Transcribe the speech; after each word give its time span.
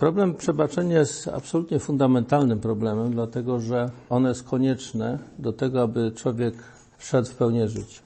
Problem 0.00 0.34
przebaczenia 0.34 0.98
jest 0.98 1.28
absolutnie 1.28 1.78
fundamentalnym 1.78 2.60
problemem, 2.60 3.12
dlatego 3.12 3.60
że 3.60 3.90
ono 4.10 4.28
jest 4.28 4.42
konieczne 4.42 5.18
do 5.38 5.52
tego, 5.52 5.82
aby 5.82 6.12
człowiek 6.12 6.54
wszedł 6.98 7.28
w 7.28 7.34
pełnię 7.34 7.68
życia. 7.68 8.02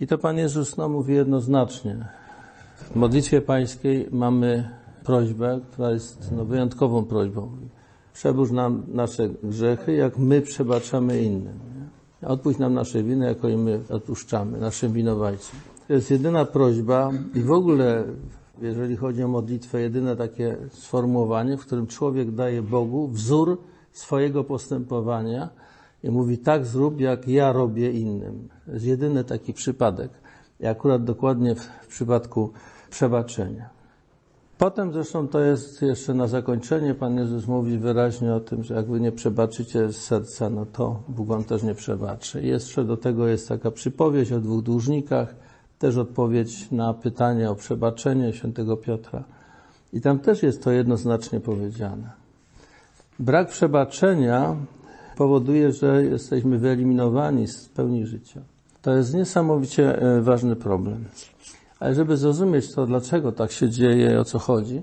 I 0.00 0.06
to 0.06 0.18
Pan 0.18 0.38
Jezus 0.38 0.76
no, 0.76 0.88
mówi 0.88 1.14
jednoznacznie. 1.14 2.08
W 2.76 2.96
modlitwie 2.96 3.40
pańskiej 3.40 4.08
mamy 4.10 4.68
prośbę, 5.04 5.60
która 5.72 5.90
jest 5.90 6.32
no, 6.36 6.44
wyjątkową 6.44 7.04
prośbą. 7.04 7.50
Przebórz 8.12 8.50
nam 8.50 8.82
nasze 8.88 9.28
grzechy, 9.28 9.92
jak 9.92 10.18
my 10.18 10.40
przebaczamy 10.40 11.22
innym. 11.22 11.58
Nie? 12.22 12.28
Odpuść 12.28 12.58
nam 12.58 12.74
nasze 12.74 13.02
winy, 13.02 13.26
jako 13.26 13.48
i 13.48 13.56
my 13.56 13.80
odpuszczamy 13.88 14.58
naszym 14.58 14.92
winowajcom. 14.92 15.60
To 15.88 15.92
jest 15.92 16.10
jedyna 16.10 16.44
prośba 16.44 17.10
i 17.34 17.40
w 17.40 17.52
ogóle, 17.52 18.04
jeżeli 18.62 18.96
chodzi 18.96 19.22
o 19.22 19.28
modlitwę, 19.28 19.80
jedyne 19.80 20.16
takie 20.16 20.56
sformułowanie, 20.70 21.56
w 21.56 21.66
którym 21.66 21.86
człowiek 21.86 22.30
daje 22.30 22.62
Bogu 22.62 23.08
wzór 23.08 23.58
swojego 23.92 24.44
postępowania 24.44 25.48
i 26.02 26.10
mówi 26.10 26.38
tak 26.38 26.66
zrób, 26.66 27.00
jak 27.00 27.28
ja 27.28 27.52
robię 27.52 27.92
innym. 27.92 28.48
To 28.66 28.72
jest 28.72 28.84
jedyny 28.84 29.24
taki 29.24 29.52
przypadek. 29.52 30.10
I 30.60 30.66
akurat 30.66 31.04
dokładnie 31.04 31.54
w, 31.54 31.60
w 31.60 31.86
przypadku 31.86 32.52
przebaczenia. 32.90 33.78
Potem 34.58 34.92
zresztą 34.92 35.28
to 35.28 35.40
jest 35.40 35.82
jeszcze 35.82 36.14
na 36.14 36.26
zakończenie, 36.26 36.94
Pan 36.94 37.16
Jezus 37.16 37.46
mówi 37.46 37.78
wyraźnie 37.78 38.34
o 38.34 38.40
tym, 38.40 38.64
że 38.64 38.74
jak 38.74 38.86
wy 38.86 39.00
nie 39.00 39.12
przebaczycie 39.12 39.92
z 39.92 39.96
serca, 39.96 40.50
no 40.50 40.66
to 40.66 41.02
Bóg 41.08 41.28
wam 41.28 41.44
też 41.44 41.62
nie 41.62 41.74
przebaczy. 41.74 42.42
Jeszcze 42.42 42.84
do 42.84 42.96
tego 42.96 43.28
jest 43.28 43.48
taka 43.48 43.70
przypowieść 43.70 44.32
o 44.32 44.40
dwóch 44.40 44.62
dłużnikach, 44.62 45.34
też 45.78 45.96
odpowiedź 45.96 46.70
na 46.70 46.94
pytanie 46.94 47.50
o 47.50 47.54
przebaczenie 47.54 48.32
świętego 48.32 48.76
Piotra. 48.76 49.24
I 49.92 50.00
tam 50.00 50.18
też 50.18 50.42
jest 50.42 50.64
to 50.64 50.70
jednoznacznie 50.70 51.40
powiedziane. 51.40 52.10
Brak 53.18 53.48
przebaczenia 53.48 54.56
powoduje, 55.16 55.72
że 55.72 56.04
jesteśmy 56.04 56.58
wyeliminowani 56.58 57.48
z 57.48 57.68
pełni 57.68 58.06
życia. 58.06 58.40
To 58.82 58.96
jest 58.96 59.14
niesamowicie 59.14 60.02
e, 60.02 60.20
ważny 60.22 60.56
problem. 60.56 61.04
Ale 61.80 61.94
żeby 61.94 62.16
zrozumieć 62.16 62.74
to, 62.74 62.86
dlaczego 62.86 63.32
tak 63.32 63.52
się 63.52 63.70
dzieje 63.70 64.12
i 64.12 64.16
o 64.16 64.24
co 64.24 64.38
chodzi, 64.38 64.82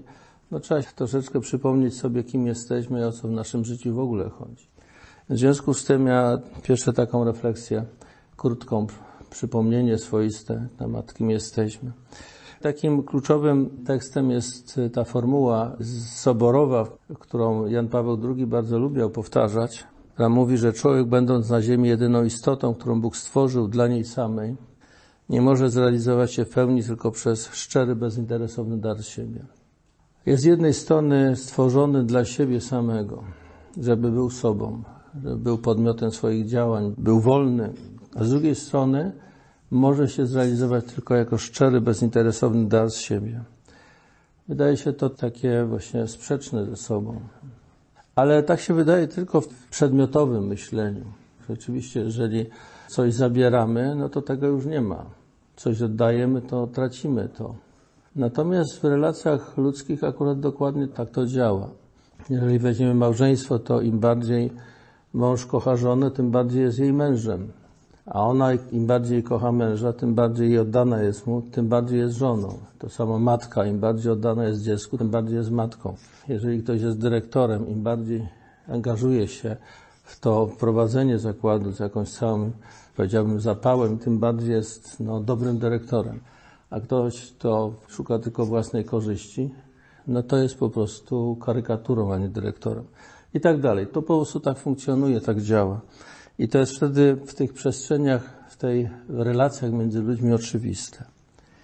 no 0.51 0.59
trzeba 0.59 0.81
troszeczkę 0.81 1.39
przypomnieć 1.39 1.97
sobie, 1.97 2.23
kim 2.23 2.47
jesteśmy 2.47 2.99
i 2.99 3.03
o 3.03 3.11
co 3.11 3.27
w 3.27 3.31
naszym 3.31 3.65
życiu 3.65 3.95
w 3.95 3.99
ogóle 3.99 4.29
chodzi. 4.29 4.67
W 5.29 5.37
związku 5.37 5.73
z 5.73 5.85
tym 5.85 6.07
ja 6.07 6.37
pierwsze 6.63 6.93
taką 6.93 7.23
refleksję, 7.23 7.85
krótką, 8.37 8.87
przypomnienie 9.29 9.97
swoiste 9.97 10.55
na 10.55 10.67
temat, 10.77 11.13
kim 11.13 11.29
jesteśmy. 11.29 11.91
Takim 12.61 13.03
kluczowym 13.03 13.69
tekstem 13.85 14.31
jest 14.31 14.79
ta 14.93 15.03
formuła 15.03 15.77
soborowa, 16.13 16.87
którą 17.19 17.65
Jan 17.65 17.87
Paweł 17.87 18.19
II 18.35 18.47
bardzo 18.47 18.79
lubiał 18.79 19.09
powtarzać, 19.09 19.83
która 20.13 20.29
mówi, 20.29 20.57
że 20.57 20.73
człowiek 20.73 21.07
będąc 21.07 21.49
na 21.49 21.61
ziemi 21.61 21.89
jedyną 21.89 22.23
istotą, 22.23 22.73
którą 22.73 23.01
Bóg 23.01 23.17
stworzył 23.17 23.67
dla 23.67 23.87
niej 23.87 24.03
samej, 24.03 24.55
nie 25.29 25.41
może 25.41 25.69
zrealizować 25.69 26.33
się 26.33 26.45
w 26.45 26.49
pełni 26.49 26.83
tylko 26.83 27.11
przez 27.11 27.47
szczery, 27.47 27.95
bezinteresowny 27.95 28.77
dar 28.77 29.05
siebie. 29.05 29.45
Jest 30.25 30.43
z 30.43 30.45
jednej 30.45 30.73
strony 30.73 31.35
stworzony 31.35 32.03
dla 32.03 32.25
siebie 32.25 32.61
samego, 32.61 33.23
żeby 33.81 34.11
był 34.11 34.29
sobą, 34.29 34.83
żeby 35.23 35.37
był 35.37 35.57
podmiotem 35.57 36.11
swoich 36.11 36.45
działań, 36.45 36.93
był 36.97 37.19
wolny, 37.19 37.73
a 38.15 38.23
z 38.23 38.29
drugiej 38.29 38.55
strony 38.55 39.11
może 39.71 40.09
się 40.09 40.25
zrealizować 40.25 40.85
tylko 40.85 41.15
jako 41.15 41.37
szczery, 41.37 41.81
bezinteresowny 41.81 42.67
dar 42.67 42.91
z 42.91 42.95
siebie. 42.95 43.43
Wydaje 44.47 44.77
się 44.77 44.93
to 44.93 45.09
takie 45.09 45.65
właśnie 45.65 46.07
sprzeczne 46.07 46.65
ze 46.65 46.75
sobą. 46.75 47.19
Ale 48.15 48.43
tak 48.43 48.59
się 48.59 48.73
wydaje 48.73 49.07
tylko 49.07 49.41
w 49.41 49.47
przedmiotowym 49.69 50.47
myśleniu. 50.47 51.05
Rzeczywiście, 51.49 51.99
jeżeli 51.99 52.45
coś 52.87 53.13
zabieramy, 53.13 53.95
no 53.95 54.09
to 54.09 54.21
tego 54.21 54.47
już 54.47 54.65
nie 54.65 54.81
ma. 54.81 55.05
Coś 55.55 55.81
oddajemy, 55.81 56.41
to 56.41 56.67
tracimy 56.67 57.29
to. 57.29 57.55
Natomiast 58.15 58.79
w 58.79 58.83
relacjach 58.83 59.57
ludzkich 59.57 60.03
akurat 60.03 60.39
dokładnie 60.39 60.87
tak 60.87 61.09
to 61.09 61.25
działa. 61.25 61.69
Jeżeli 62.29 62.59
weźmiemy 62.59 62.93
małżeństwo, 62.93 63.59
to 63.59 63.81
im 63.81 63.99
bardziej 63.99 64.51
mąż 65.13 65.45
kocha 65.45 65.75
żonę, 65.75 66.11
tym 66.11 66.31
bardziej 66.31 66.61
jest 66.61 66.79
jej 66.79 66.93
mężem. 66.93 67.51
A 68.05 68.27
ona 68.27 68.53
im 68.53 68.87
bardziej 68.87 69.23
kocha 69.23 69.51
męża, 69.51 69.93
tym 69.93 70.15
bardziej 70.15 70.59
oddana 70.59 71.01
jest 71.01 71.27
mu, 71.27 71.41
tym 71.41 71.67
bardziej 71.67 71.99
jest 71.99 72.15
żoną. 72.15 72.57
To 72.79 72.89
samo 72.89 73.19
matka, 73.19 73.65
im 73.65 73.79
bardziej 73.79 74.11
oddana 74.11 74.43
jest 74.43 74.61
dziecku, 74.61 74.97
tym 74.97 75.09
bardziej 75.09 75.35
jest 75.35 75.51
matką. 75.51 75.95
Jeżeli 76.27 76.63
ktoś 76.63 76.81
jest 76.81 76.99
dyrektorem, 76.99 77.67
im 77.67 77.83
bardziej 77.83 78.27
angażuje 78.67 79.27
się 79.27 79.57
w 80.03 80.19
to 80.19 80.49
prowadzenie 80.59 81.19
zakładu 81.19 81.71
z 81.71 81.79
jakąś 81.79 82.09
całą, 82.09 82.51
powiedziałbym, 82.95 83.39
zapałem, 83.39 83.97
tym 83.97 84.19
bardziej 84.19 84.51
jest 84.51 84.99
no, 84.99 85.19
dobrym 85.19 85.59
dyrektorem. 85.59 86.19
A 86.69 86.79
ktoś, 86.79 87.31
kto 87.31 87.73
szuka 87.87 88.19
tylko 88.19 88.45
własnej 88.45 88.85
korzyści, 88.85 89.53
no 90.07 90.23
to 90.23 90.37
jest 90.37 90.59
po 90.59 90.69
prostu 90.69 91.37
karykaturą, 91.45 92.13
a 92.13 92.17
nie 92.17 92.29
dyrektorem. 92.29 92.83
I 93.33 93.39
tak 93.39 93.61
dalej. 93.61 93.87
To 93.87 94.01
po 94.01 94.15
prostu 94.17 94.39
tak 94.39 94.57
funkcjonuje, 94.57 95.21
tak 95.21 95.41
działa. 95.41 95.79
I 96.39 96.47
to 96.47 96.59
jest 96.59 96.75
wtedy 96.77 97.15
w 97.25 97.33
tych 97.33 97.53
przestrzeniach, 97.53 98.45
w 98.49 98.57
tej 98.57 98.89
relacjach 99.09 99.71
między 99.71 100.01
ludźmi 100.01 100.33
oczywiste. 100.33 101.03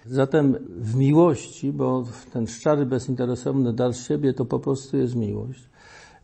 Zatem 0.06 0.56
w 0.68 0.94
miłości, 0.94 1.72
bo 1.72 2.04
ten 2.32 2.46
szczery, 2.46 2.86
bezinteresowny 2.86 3.72
dar 3.72 3.96
siebie 3.96 4.32
to 4.32 4.44
po 4.44 4.58
prostu 4.58 4.96
jest 4.96 5.14
miłość. 5.14 5.68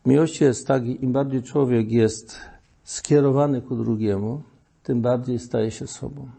Miłość 0.05 0.41
jest 0.41 0.67
tak, 0.67 0.85
im 0.85 1.11
bardziej 1.11 1.43
człowiek 1.43 1.91
jest 1.91 2.39
skierowany 2.83 3.61
ku 3.61 3.75
drugiemu, 3.75 4.41
tym 4.83 5.01
bardziej 5.01 5.39
staje 5.39 5.71
się 5.71 5.87
sobą. 5.87 6.29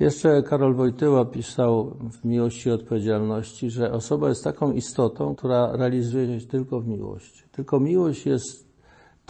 Jeszcze 0.00 0.42
Karol 0.42 0.74
Wojtyła 0.74 1.24
pisał 1.24 1.96
w 2.10 2.24
Miłości 2.24 2.68
i 2.68 2.72
Odpowiedzialności, 2.72 3.70
że 3.70 3.92
osoba 3.92 4.28
jest 4.28 4.44
taką 4.44 4.72
istotą, 4.72 5.34
która 5.34 5.76
realizuje 5.76 6.40
się 6.40 6.46
tylko 6.46 6.80
w 6.80 6.86
miłości. 6.86 7.42
Tylko 7.52 7.80
miłość 7.80 8.26
jest 8.26 8.71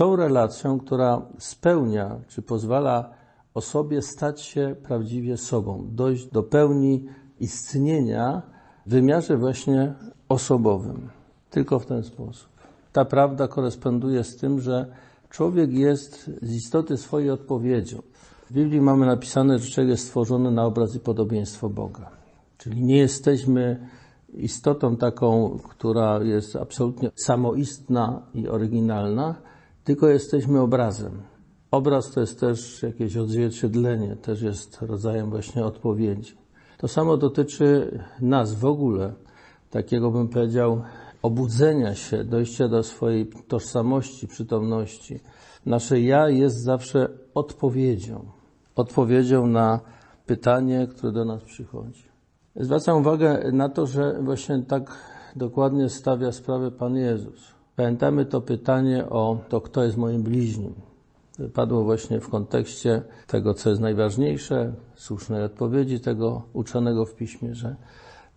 tą 0.03 0.17
relacją, 0.17 0.79
która 0.79 1.23
spełnia, 1.39 2.21
czy 2.29 2.43
pozwala 2.43 3.11
osobie 3.55 4.03
stać 4.03 4.41
się 4.41 4.77
prawdziwie 4.83 5.37
sobą, 5.37 5.89
dojść 5.91 6.27
do 6.27 6.43
pełni 6.43 7.07
istnienia 7.41 8.43
w 8.87 8.91
wymiarze 8.91 9.37
właśnie 9.37 9.95
osobowym. 10.29 11.09
Tylko 11.51 11.79
w 11.79 11.87
ten 11.87 12.03
sposób. 12.03 12.49
Ta 12.93 13.05
prawda 13.05 13.49
koresponduje 13.49 14.25
z 14.25 14.37
tym, 14.37 14.61
że 14.61 14.87
człowiek 15.31 15.73
jest 15.73 16.31
z 16.43 16.53
istoty 16.53 16.97
swojej 16.97 17.31
odpowiedzią. 17.31 18.03
W 18.51 18.53
Biblii 18.53 18.81
mamy 18.81 19.07
napisane, 19.07 19.59
że 19.59 19.71
człowiek 19.71 19.91
jest 19.91 20.07
stworzony 20.07 20.51
na 20.51 20.65
obraz 20.65 20.95
i 20.95 21.01
podobieństwo 21.01 21.69
Boga. 21.69 22.11
Czyli 22.59 22.85
nie 22.85 22.99
jesteśmy 22.99 23.89
istotą 24.35 24.97
taką, 24.97 25.59
która 25.69 26.23
jest 26.23 26.57
absolutnie 26.57 27.11
samoistna 27.15 28.23
i 28.35 28.49
oryginalna, 28.49 29.35
tylko 29.85 30.09
jesteśmy 30.09 30.61
obrazem. 30.61 31.23
Obraz 31.71 32.11
to 32.11 32.21
jest 32.21 32.41
też 32.41 32.83
jakieś 32.83 33.17
odzwierciedlenie, 33.17 34.17
też 34.17 34.43
jest 34.43 34.83
rodzajem 34.83 35.31
właśnie 35.31 35.65
odpowiedzi. 35.65 36.35
To 36.79 36.89
samo 36.89 37.17
dotyczy 37.17 37.99
nas 38.21 38.55
w 38.55 38.65
ogóle, 38.65 39.13
takiego 39.71 40.11
bym 40.11 40.29
powiedział, 40.29 40.83
obudzenia 41.23 41.95
się, 41.95 42.25
dojścia 42.25 42.69
do 42.69 42.83
swojej 42.83 43.27
tożsamości, 43.49 44.29
przytomności. 44.29 45.21
Nasze 45.67 46.01
ja 46.01 46.29
jest 46.29 46.61
zawsze 46.61 47.09
odpowiedzią. 47.35 48.25
Odpowiedzią 48.77 49.47
na 49.47 49.81
pytanie, 50.27 50.87
które 50.91 51.13
do 51.13 51.25
nas 51.25 51.43
przychodzi. 51.43 52.05
Zwracam 52.57 52.99
uwagę 52.99 53.53
na 53.53 53.69
to, 53.69 53.87
że 53.87 54.23
właśnie 54.23 54.63
tak 54.63 54.91
dokładnie 55.37 55.89
stawia 55.89 56.33
sprawę 56.33 56.71
Pan 56.71 56.97
Jezus. 56.97 57.62
Pamiętamy 57.77 58.27
to 58.27 58.41
pytanie 58.41 59.07
o 59.11 59.39
to, 59.49 59.61
kto 59.61 59.85
jest 59.85 59.97
moim 59.97 60.23
bliźnim. 60.23 60.75
Padło 61.55 61.85
właśnie 61.85 62.21
w 62.21 62.29
kontekście 62.29 63.03
tego, 63.27 63.55
co 63.55 63.71
jest 63.71 63.83
najważniejsze, 63.83 64.73
słusznej 64.95 65.43
odpowiedzi 65.43 66.01
tego 66.01 66.43
uczonego 66.53 67.05
w 67.05 67.15
piśmie, 67.15 67.55
że 67.55 67.77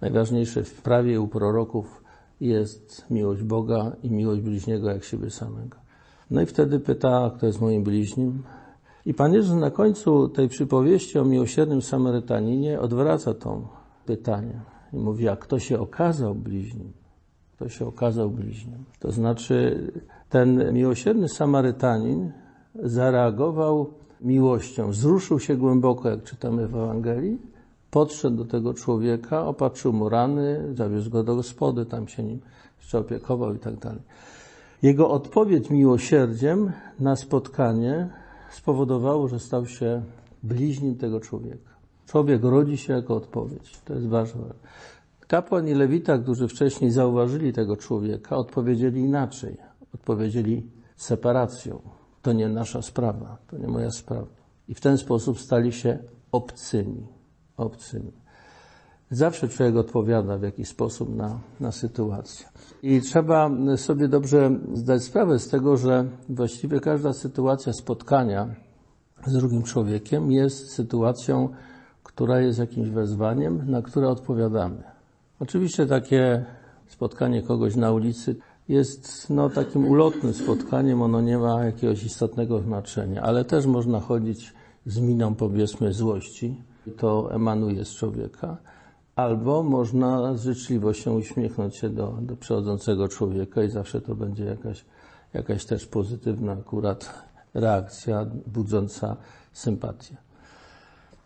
najważniejsze 0.01 0.63
w 0.63 0.81
prawie 0.81 1.21
u 1.21 1.27
proroków 1.27 2.03
jest 2.41 3.05
miłość 3.09 3.43
Boga 3.43 3.91
i 4.03 4.11
miłość 4.11 4.41
bliźniego 4.41 4.89
jak 4.89 5.03
siebie 5.03 5.29
samego. 5.29 5.77
No 6.31 6.41
i 6.41 6.45
wtedy 6.45 6.79
pyta, 6.79 7.31
kto 7.37 7.45
jest 7.45 7.61
moim 7.61 7.83
bliźnim. 7.83 8.43
I 9.05 9.13
Pan 9.13 9.33
Jezus 9.33 9.55
na 9.55 9.71
końcu 9.71 10.29
tej 10.29 10.49
przypowieści 10.49 11.19
o 11.19 11.25
miłosiernym 11.25 11.81
Samarytaninie 11.81 12.79
odwraca 12.79 13.33
to 13.33 13.67
pytanie 14.05 14.61
i 14.93 14.97
mówi, 14.97 15.29
a 15.29 15.35
kto 15.35 15.59
się 15.59 15.79
okazał 15.79 16.35
bliźnim? 16.35 16.93
Kto 17.55 17.69
się 17.69 17.87
okazał 17.87 18.29
bliźnim? 18.29 18.83
To 18.99 19.11
znaczy, 19.11 19.91
ten 20.29 20.73
miłosierny 20.73 21.29
Samarytanin 21.29 22.31
zareagował 22.83 23.93
miłością, 24.21 24.89
wzruszył 24.89 25.39
się 25.39 25.57
głęboko, 25.57 26.09
jak 26.09 26.23
czytamy 26.23 26.67
w 26.67 26.75
Ewangelii, 26.75 27.41
podszedł 27.91 28.37
do 28.37 28.45
tego 28.45 28.73
człowieka, 28.73 29.45
opatrzył 29.45 29.93
mu 29.93 30.09
rany, 30.09 30.73
zawiózł 30.73 31.09
go 31.09 31.23
do 31.23 31.35
gospody, 31.35 31.85
tam 31.85 32.07
się 32.07 32.23
nim 32.23 32.39
jeszcze 32.77 32.99
opiekował 32.99 33.55
i 33.55 33.59
tak 33.59 33.75
dalej. 33.75 34.01
Jego 34.81 35.09
odpowiedź 35.09 35.69
miłosierdziem 35.69 36.71
na 36.99 37.15
spotkanie 37.15 38.09
spowodowało, 38.51 39.27
że 39.27 39.39
stał 39.39 39.65
się 39.65 40.01
bliźnim 40.43 40.95
tego 40.95 41.19
człowieka. 41.19 41.75
Człowiek 42.07 42.43
rodzi 42.43 42.77
się 42.77 42.93
jako 42.93 43.15
odpowiedź. 43.15 43.79
To 43.85 43.93
jest 43.93 44.07
ważne. 44.07 44.41
Kapłan 45.27 45.67
i 45.67 45.73
lewita, 45.73 46.17
którzy 46.17 46.47
wcześniej 46.47 46.91
zauważyli 46.91 47.53
tego 47.53 47.77
człowieka, 47.77 48.37
odpowiedzieli 48.37 49.01
inaczej. 49.01 49.57
Odpowiedzieli 49.93 50.71
separacją. 50.95 51.81
To 52.21 52.33
nie 52.33 52.49
nasza 52.49 52.81
sprawa, 52.81 53.37
to 53.47 53.57
nie 53.57 53.67
moja 53.67 53.91
sprawa. 53.91 54.27
I 54.67 54.73
w 54.73 54.81
ten 54.81 54.97
sposób 54.97 55.39
stali 55.39 55.71
się 55.73 55.99
obcymi. 56.31 57.07
Obcymi. 57.57 58.11
Zawsze 59.11 59.47
człowiek 59.49 59.75
odpowiada 59.75 60.37
w 60.37 60.43
jakiś 60.43 60.67
sposób 60.67 61.15
na, 61.15 61.39
na 61.59 61.71
sytuację. 61.71 62.45
I 62.83 63.01
trzeba 63.01 63.49
sobie 63.77 64.07
dobrze 64.07 64.51
zdać 64.73 65.03
sprawę 65.03 65.39
z 65.39 65.49
tego, 65.49 65.77
że 65.77 66.05
właściwie 66.29 66.79
każda 66.79 67.13
sytuacja 67.13 67.73
spotkania 67.73 68.55
z 69.25 69.33
drugim 69.33 69.63
człowiekiem 69.63 70.31
jest 70.31 70.71
sytuacją, 70.71 71.49
która 72.03 72.39
jest 72.39 72.59
jakimś 72.59 72.89
wezwaniem, 72.89 73.71
na 73.71 73.81
które 73.81 74.09
odpowiadamy. 74.09 74.94
Oczywiście 75.39 75.85
takie 75.85 76.45
spotkanie 76.87 77.41
kogoś 77.41 77.75
na 77.75 77.91
ulicy 77.91 78.35
jest 78.67 79.29
no, 79.29 79.49
takim 79.49 79.87
ulotnym 79.87 80.33
spotkaniem, 80.33 81.01
ono 81.01 81.21
nie 81.21 81.37
ma 81.37 81.65
jakiegoś 81.65 82.03
istotnego 82.03 82.59
znaczenia, 82.59 83.21
ale 83.21 83.45
też 83.45 83.65
można 83.65 83.99
chodzić 83.99 84.53
z 84.85 84.99
miną 84.99 85.35
powiedzmy 85.35 85.93
złości, 85.93 86.63
to 86.97 87.33
emanuje 87.33 87.85
z 87.85 87.95
człowieka, 87.95 88.57
albo 89.15 89.63
można 89.63 90.37
z 90.37 90.43
życzliwością 90.43 91.15
uśmiechnąć 91.15 91.75
się 91.75 91.89
do, 91.89 92.17
do 92.21 92.35
przechodzącego 92.35 93.07
człowieka 93.07 93.63
i 93.63 93.69
zawsze 93.69 94.01
to 94.01 94.15
będzie 94.15 94.45
jakaś, 94.45 94.85
jakaś 95.33 95.65
też 95.65 95.85
pozytywna 95.85 96.51
akurat 96.51 97.23
reakcja 97.53 98.25
budząca 98.47 99.17
sympatię. 99.53 100.17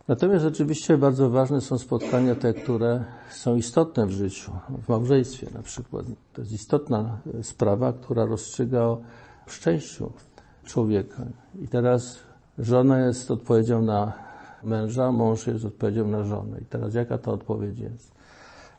Natomiast 0.08 0.44
oczywiście 0.44 0.98
bardzo 0.98 1.30
ważne 1.30 1.60
są 1.60 1.78
spotkania 1.78 2.34
te, 2.34 2.54
które 2.54 3.04
są 3.30 3.56
istotne 3.56 4.06
w 4.06 4.10
życiu, 4.10 4.52
w 4.82 4.88
małżeństwie 4.88 5.46
na 5.54 5.62
przykład. 5.62 6.06
To 6.32 6.40
jest 6.40 6.52
istotna 6.52 7.18
sprawa, 7.42 7.92
która 7.92 8.24
rozstrzyga 8.24 8.80
o 8.80 9.00
szczęściu 9.46 10.12
człowieka. 10.64 11.22
I 11.62 11.68
teraz 11.68 12.18
żona 12.58 13.00
jest 13.00 13.30
odpowiedzią 13.30 13.82
na 13.82 14.12
męża, 14.62 15.12
mąż 15.12 15.46
jest 15.46 15.64
odpowiedzią 15.64 16.08
na 16.08 16.24
żonę. 16.24 16.60
I 16.60 16.64
teraz 16.64 16.94
jaka 16.94 17.18
ta 17.18 17.32
odpowiedź 17.32 17.78
jest? 17.78 18.12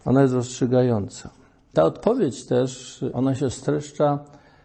Ona 0.06 0.22
jest 0.22 0.34
rozstrzygająca. 0.34 1.30
Ta 1.74 1.84
odpowiedź 1.84 2.46
też, 2.46 3.04
ona 3.14 3.36
się 3.36 3.50
streszcza 3.50 4.20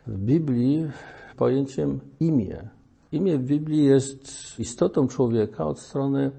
w 0.06 0.18
Biblii 0.18 0.90
pojęciem 1.36 2.00
imię. 2.20 2.75
Imię 3.12 3.38
w 3.38 3.42
Biblii 3.42 3.84
jest 3.84 4.20
istotą 4.58 5.08
człowieka 5.08 5.66
od 5.66 5.78
strony 5.78 6.30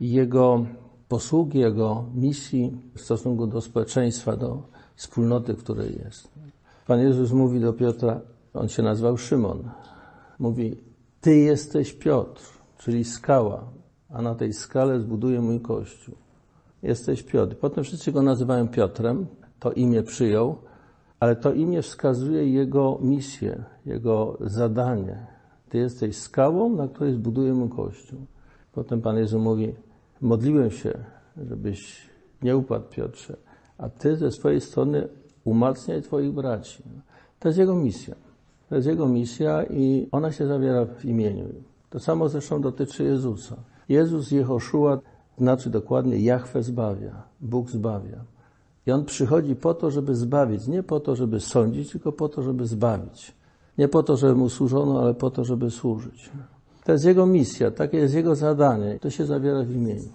jego 0.00 0.66
posługi, 1.08 1.58
jego 1.58 2.04
misji 2.14 2.76
w 2.94 3.00
stosunku 3.00 3.46
do 3.46 3.60
społeczeństwa, 3.60 4.36
do 4.36 4.62
wspólnoty, 4.96 5.54
w 5.54 5.58
której 5.58 5.98
jest. 6.04 6.28
Pan 6.86 7.00
Jezus 7.00 7.32
mówi 7.32 7.60
do 7.60 7.72
Piotra, 7.72 8.20
on 8.54 8.68
się 8.68 8.82
nazywał 8.82 9.16
Szymon, 9.18 9.70
mówi, 10.38 10.76
Ty 11.20 11.36
jesteś 11.36 11.92
Piotr, 11.92 12.42
czyli 12.78 13.04
skała, 13.04 13.64
a 14.10 14.22
na 14.22 14.34
tej 14.34 14.52
skale 14.52 15.00
zbuduję 15.00 15.40
mój 15.40 15.60
kościół. 15.60 16.14
Jesteś 16.82 17.22
Piotr. 17.22 17.56
Potem 17.56 17.84
wszyscy 17.84 18.12
go 18.12 18.22
nazywają 18.22 18.68
Piotrem, 18.68 19.26
to 19.60 19.72
imię 19.72 20.02
przyjął, 20.02 20.56
ale 21.20 21.36
to 21.36 21.52
imię 21.52 21.82
wskazuje 21.82 22.50
jego 22.50 22.98
misję, 23.02 23.64
jego 23.86 24.38
zadanie. 24.40 25.37
Ty 25.68 25.78
jesteś 25.78 26.16
skałą, 26.16 26.76
na 26.76 26.88
której 26.88 27.14
zbuduję 27.14 27.68
kościół. 27.76 28.18
Potem 28.72 29.00
Pan 29.00 29.16
Jezus 29.16 29.42
mówi, 29.42 29.74
modliłem 30.20 30.70
się, 30.70 30.98
żebyś 31.48 32.08
nie 32.42 32.56
upadł, 32.56 32.84
Piotrze, 32.90 33.36
a 33.78 33.88
Ty 33.88 34.16
ze 34.16 34.32
swojej 34.32 34.60
strony 34.60 35.08
umacniaj 35.44 36.02
Twoich 36.02 36.32
braci. 36.32 36.82
To 37.38 37.48
jest 37.48 37.58
Jego 37.58 37.74
misja. 37.74 38.14
To 38.68 38.74
jest 38.74 38.88
Jego 38.88 39.08
misja 39.08 39.64
i 39.64 40.08
ona 40.12 40.32
się 40.32 40.46
zawiera 40.46 40.84
w 40.84 41.04
imieniu. 41.04 41.44
To 41.90 42.00
samo 42.00 42.28
zresztą 42.28 42.60
dotyczy 42.60 43.04
Jezusa. 43.04 43.56
Jezus 43.88 44.30
Jehoszua 44.30 44.98
znaczy 45.38 45.70
dokładnie 45.70 46.18
Jahwe 46.18 46.62
zbawia, 46.62 47.22
Bóg 47.40 47.70
zbawia. 47.70 48.24
I 48.86 48.92
On 48.92 49.04
przychodzi 49.04 49.56
po 49.56 49.74
to, 49.74 49.90
żeby 49.90 50.14
zbawić, 50.14 50.66
nie 50.66 50.82
po 50.82 51.00
to, 51.00 51.16
żeby 51.16 51.40
sądzić, 51.40 51.90
tylko 51.90 52.12
po 52.12 52.28
to, 52.28 52.42
żeby 52.42 52.66
zbawić. 52.66 53.37
Nie 53.78 53.88
po 53.88 54.02
to, 54.02 54.16
żeby 54.16 54.34
Mu 54.34 54.48
służono, 54.48 55.00
ale 55.00 55.14
po 55.14 55.30
to, 55.30 55.44
żeby 55.44 55.70
służyć. 55.70 56.30
To 56.84 56.92
jest 56.92 57.04
Jego 57.04 57.26
misja, 57.26 57.70
takie 57.70 57.96
jest 57.96 58.14
Jego 58.14 58.34
zadanie. 58.34 58.98
To 59.00 59.10
się 59.10 59.26
zawiera 59.26 59.62
w 59.62 59.70
imieniu. 59.70 60.08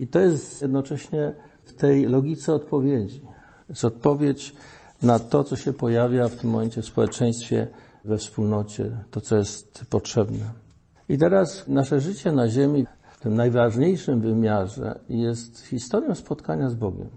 I 0.00 0.06
to 0.06 0.20
jest 0.20 0.62
jednocześnie 0.62 1.34
w 1.64 1.72
tej 1.72 2.06
logice 2.06 2.54
odpowiedzi. 2.54 3.20
Jest 3.68 3.84
odpowiedź 3.84 4.54
na 5.02 5.18
to, 5.18 5.44
co 5.44 5.56
się 5.56 5.72
pojawia 5.72 6.28
w 6.28 6.36
tym 6.36 6.50
momencie 6.50 6.82
w 6.82 6.86
społeczeństwie, 6.86 7.66
we 8.04 8.18
wspólnocie, 8.18 8.90
to, 9.10 9.20
co 9.20 9.36
jest 9.36 9.84
potrzebne. 9.90 10.44
I 11.08 11.18
teraz 11.18 11.68
nasze 11.68 12.00
życie 12.00 12.32
na 12.32 12.48
Ziemi 12.48 12.86
w 13.10 13.20
tym 13.20 13.34
najważniejszym 13.34 14.20
wymiarze 14.20 15.00
jest 15.08 15.60
historią 15.60 16.14
spotkania 16.14 16.70
z 16.70 16.74
Bogiem. 16.74 17.08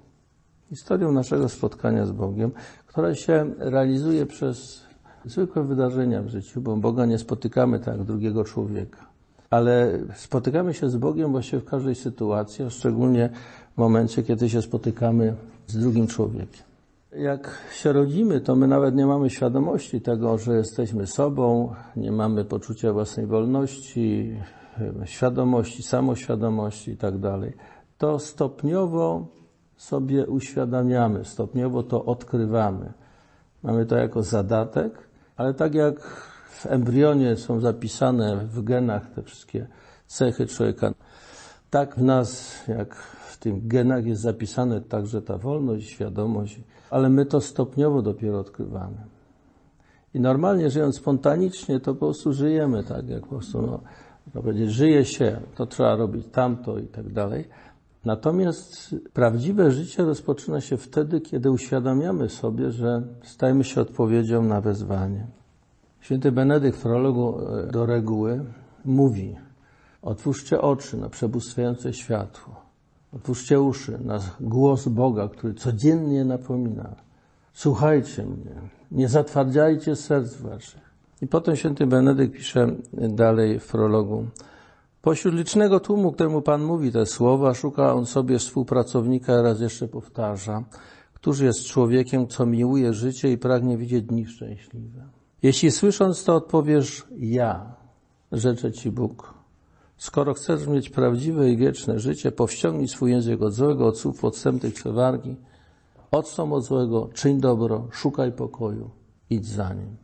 Historią 0.69 1.11
naszego 1.11 1.49
spotkania 1.49 2.05
z 2.05 2.11
Bogiem, 2.11 2.51
która 2.85 3.15
się 3.15 3.53
realizuje 3.57 4.25
przez 4.25 4.86
zwykłe 5.27 5.63
wydarzenia 5.63 6.21
w 6.21 6.27
życiu, 6.27 6.61
bo 6.61 6.75
Boga 6.75 7.05
nie 7.05 7.17
spotykamy 7.17 7.79
tak 7.79 8.03
drugiego 8.03 8.43
człowieka. 8.43 9.07
Ale 9.49 9.99
spotykamy 10.15 10.73
się 10.73 10.89
z 10.89 10.97
Bogiem 10.97 11.31
właściwie 11.31 11.59
w 11.59 11.65
każdej 11.65 11.95
sytuacji, 11.95 12.65
a 12.65 12.69
szczególnie 12.69 13.29
w 13.75 13.77
momencie, 13.77 14.23
kiedy 14.23 14.49
się 14.49 14.61
spotykamy 14.61 15.35
z 15.67 15.77
drugim 15.77 16.07
człowiekiem. 16.07 16.67
Jak 17.15 17.57
się 17.73 17.93
rodzimy, 17.93 18.41
to 18.41 18.55
my 18.55 18.67
nawet 18.67 18.95
nie 18.95 19.05
mamy 19.05 19.29
świadomości 19.29 20.01
tego, 20.01 20.37
że 20.37 20.57
jesteśmy 20.57 21.07
sobą, 21.07 21.73
nie 21.95 22.11
mamy 22.11 22.45
poczucia 22.45 22.93
własnej 22.93 23.25
wolności, 23.25 24.37
świadomości, 25.05 25.83
samoświadomości 25.83 26.91
i 26.91 26.97
tak. 26.97 27.13
To 27.97 28.19
stopniowo 28.19 29.27
sobie 29.77 30.27
uświadamiamy, 30.27 31.25
stopniowo 31.25 31.83
to 31.83 32.05
odkrywamy. 32.05 32.93
Mamy 33.63 33.85
to 33.85 33.95
jako 33.95 34.23
zadatek, 34.23 35.06
ale 35.37 35.53
tak 35.53 35.73
jak 35.73 35.99
w 36.49 36.65
embrionie 36.65 37.35
są 37.35 37.59
zapisane 37.59 38.37
w 38.37 38.63
genach 38.63 39.11
te 39.11 39.23
wszystkie 39.23 39.67
cechy 40.07 40.47
człowieka, 40.47 40.93
tak 41.69 41.95
w 41.95 42.01
nas, 42.01 42.57
jak 42.67 42.95
w 42.95 43.37
tych 43.37 43.67
genach 43.67 44.05
jest 44.05 44.21
zapisane 44.21 44.81
także 44.81 45.21
ta 45.21 45.37
wolność, 45.37 45.89
świadomość, 45.89 46.59
ale 46.89 47.09
my 47.09 47.25
to 47.25 47.41
stopniowo 47.41 48.01
dopiero 48.01 48.39
odkrywamy. 48.39 48.97
I 50.13 50.19
normalnie 50.19 50.69
żyjąc 50.69 50.95
spontanicznie, 50.95 51.79
to 51.79 51.93
po 51.93 51.99
prostu 51.99 52.33
żyjemy 52.33 52.83
tak, 52.83 53.09
jak 53.09 53.21
po 53.21 53.27
prostu, 53.27 53.61
no, 53.61 53.81
powiedzieć, 54.33 54.71
żyje 54.71 55.05
się, 55.05 55.39
to 55.55 55.65
trzeba 55.65 55.95
robić 55.95 56.27
tamto 56.31 56.79
i 56.79 56.87
tak 56.87 57.13
dalej. 57.13 57.47
Natomiast 58.05 58.95
prawdziwe 59.13 59.71
życie 59.71 60.03
rozpoczyna 60.03 60.61
się 60.61 60.77
wtedy, 60.77 61.21
kiedy 61.21 61.51
uświadamiamy 61.51 62.29
sobie, 62.29 62.71
że 62.71 63.03
stajemy 63.23 63.63
się 63.63 63.81
odpowiedzią 63.81 64.43
na 64.43 64.61
wezwanie. 64.61 65.27
Święty 66.07 66.31
Benedykt 66.31 66.77
w 66.77 66.81
prologu 66.81 67.39
e, 67.39 67.71
do 67.71 67.85
reguły 67.85 68.45
mówi: 68.85 69.35
Otwórzcie 70.01 70.61
oczy 70.61 70.97
na 70.97 71.09
przebóstwiające 71.09 71.93
światło. 71.93 72.55
Otwórzcie 73.13 73.61
uszy 73.61 73.99
na 74.05 74.19
głos 74.39 74.87
Boga, 74.87 75.27
który 75.27 75.53
codziennie 75.53 76.25
napomina. 76.25 76.95
Słuchajcie 77.53 78.23
mnie, 78.23 78.55
nie 78.91 79.09
zatwardziajcie 79.09 79.95
serc 79.95 80.35
waszych. 80.35 80.81
I 81.21 81.27
potem 81.27 81.55
święty 81.55 81.87
Benedykt 81.87 82.33
pisze 82.33 82.67
dalej 82.93 83.59
w 83.59 83.67
prologu. 83.67 84.25
Pośród 85.01 85.35
licznego 85.35 85.79
tłumu, 85.79 86.11
któremu 86.11 86.41
Pan 86.41 86.63
mówi 86.63 86.91
te 86.91 87.05
słowa, 87.05 87.53
szuka 87.53 87.93
on 87.93 88.05
sobie 88.05 88.39
współpracownika, 88.39 89.41
raz 89.41 89.59
jeszcze 89.59 89.87
powtarza, 89.87 90.63
któż 91.13 91.39
jest 91.39 91.65
człowiekiem, 91.65 92.27
co 92.27 92.45
miłuje 92.45 92.93
życie 92.93 93.31
i 93.31 93.37
pragnie 93.37 93.77
widzieć 93.77 94.05
dni 94.05 94.25
szczęśliwe. 94.25 95.17
Jeśli 95.43 95.71
słysząc 95.71 96.23
to 96.23 96.35
odpowiesz 96.35 97.07
ja, 97.19 97.75
rzecze 98.31 98.71
Ci 98.71 98.91
Bóg, 98.91 99.33
skoro 99.97 100.33
chcesz 100.33 100.67
mieć 100.67 100.89
prawdziwe 100.89 101.49
i 101.49 101.57
wieczne 101.57 101.99
życie, 101.99 102.31
powściągnij 102.31 102.87
swój 102.87 103.11
język 103.11 103.41
od 103.41 103.53
złego, 103.53 103.87
od 103.87 103.97
słów 103.97 104.19
podstępnych 104.19 104.73
przewargi, 104.73 105.35
odstąp 106.11 106.53
od 106.53 106.63
złego, 106.63 107.09
czyń 107.13 107.39
dobro, 107.39 107.87
szukaj 107.91 108.31
pokoju, 108.31 108.89
idź 109.29 109.47
za 109.47 109.73
nim. 109.73 109.97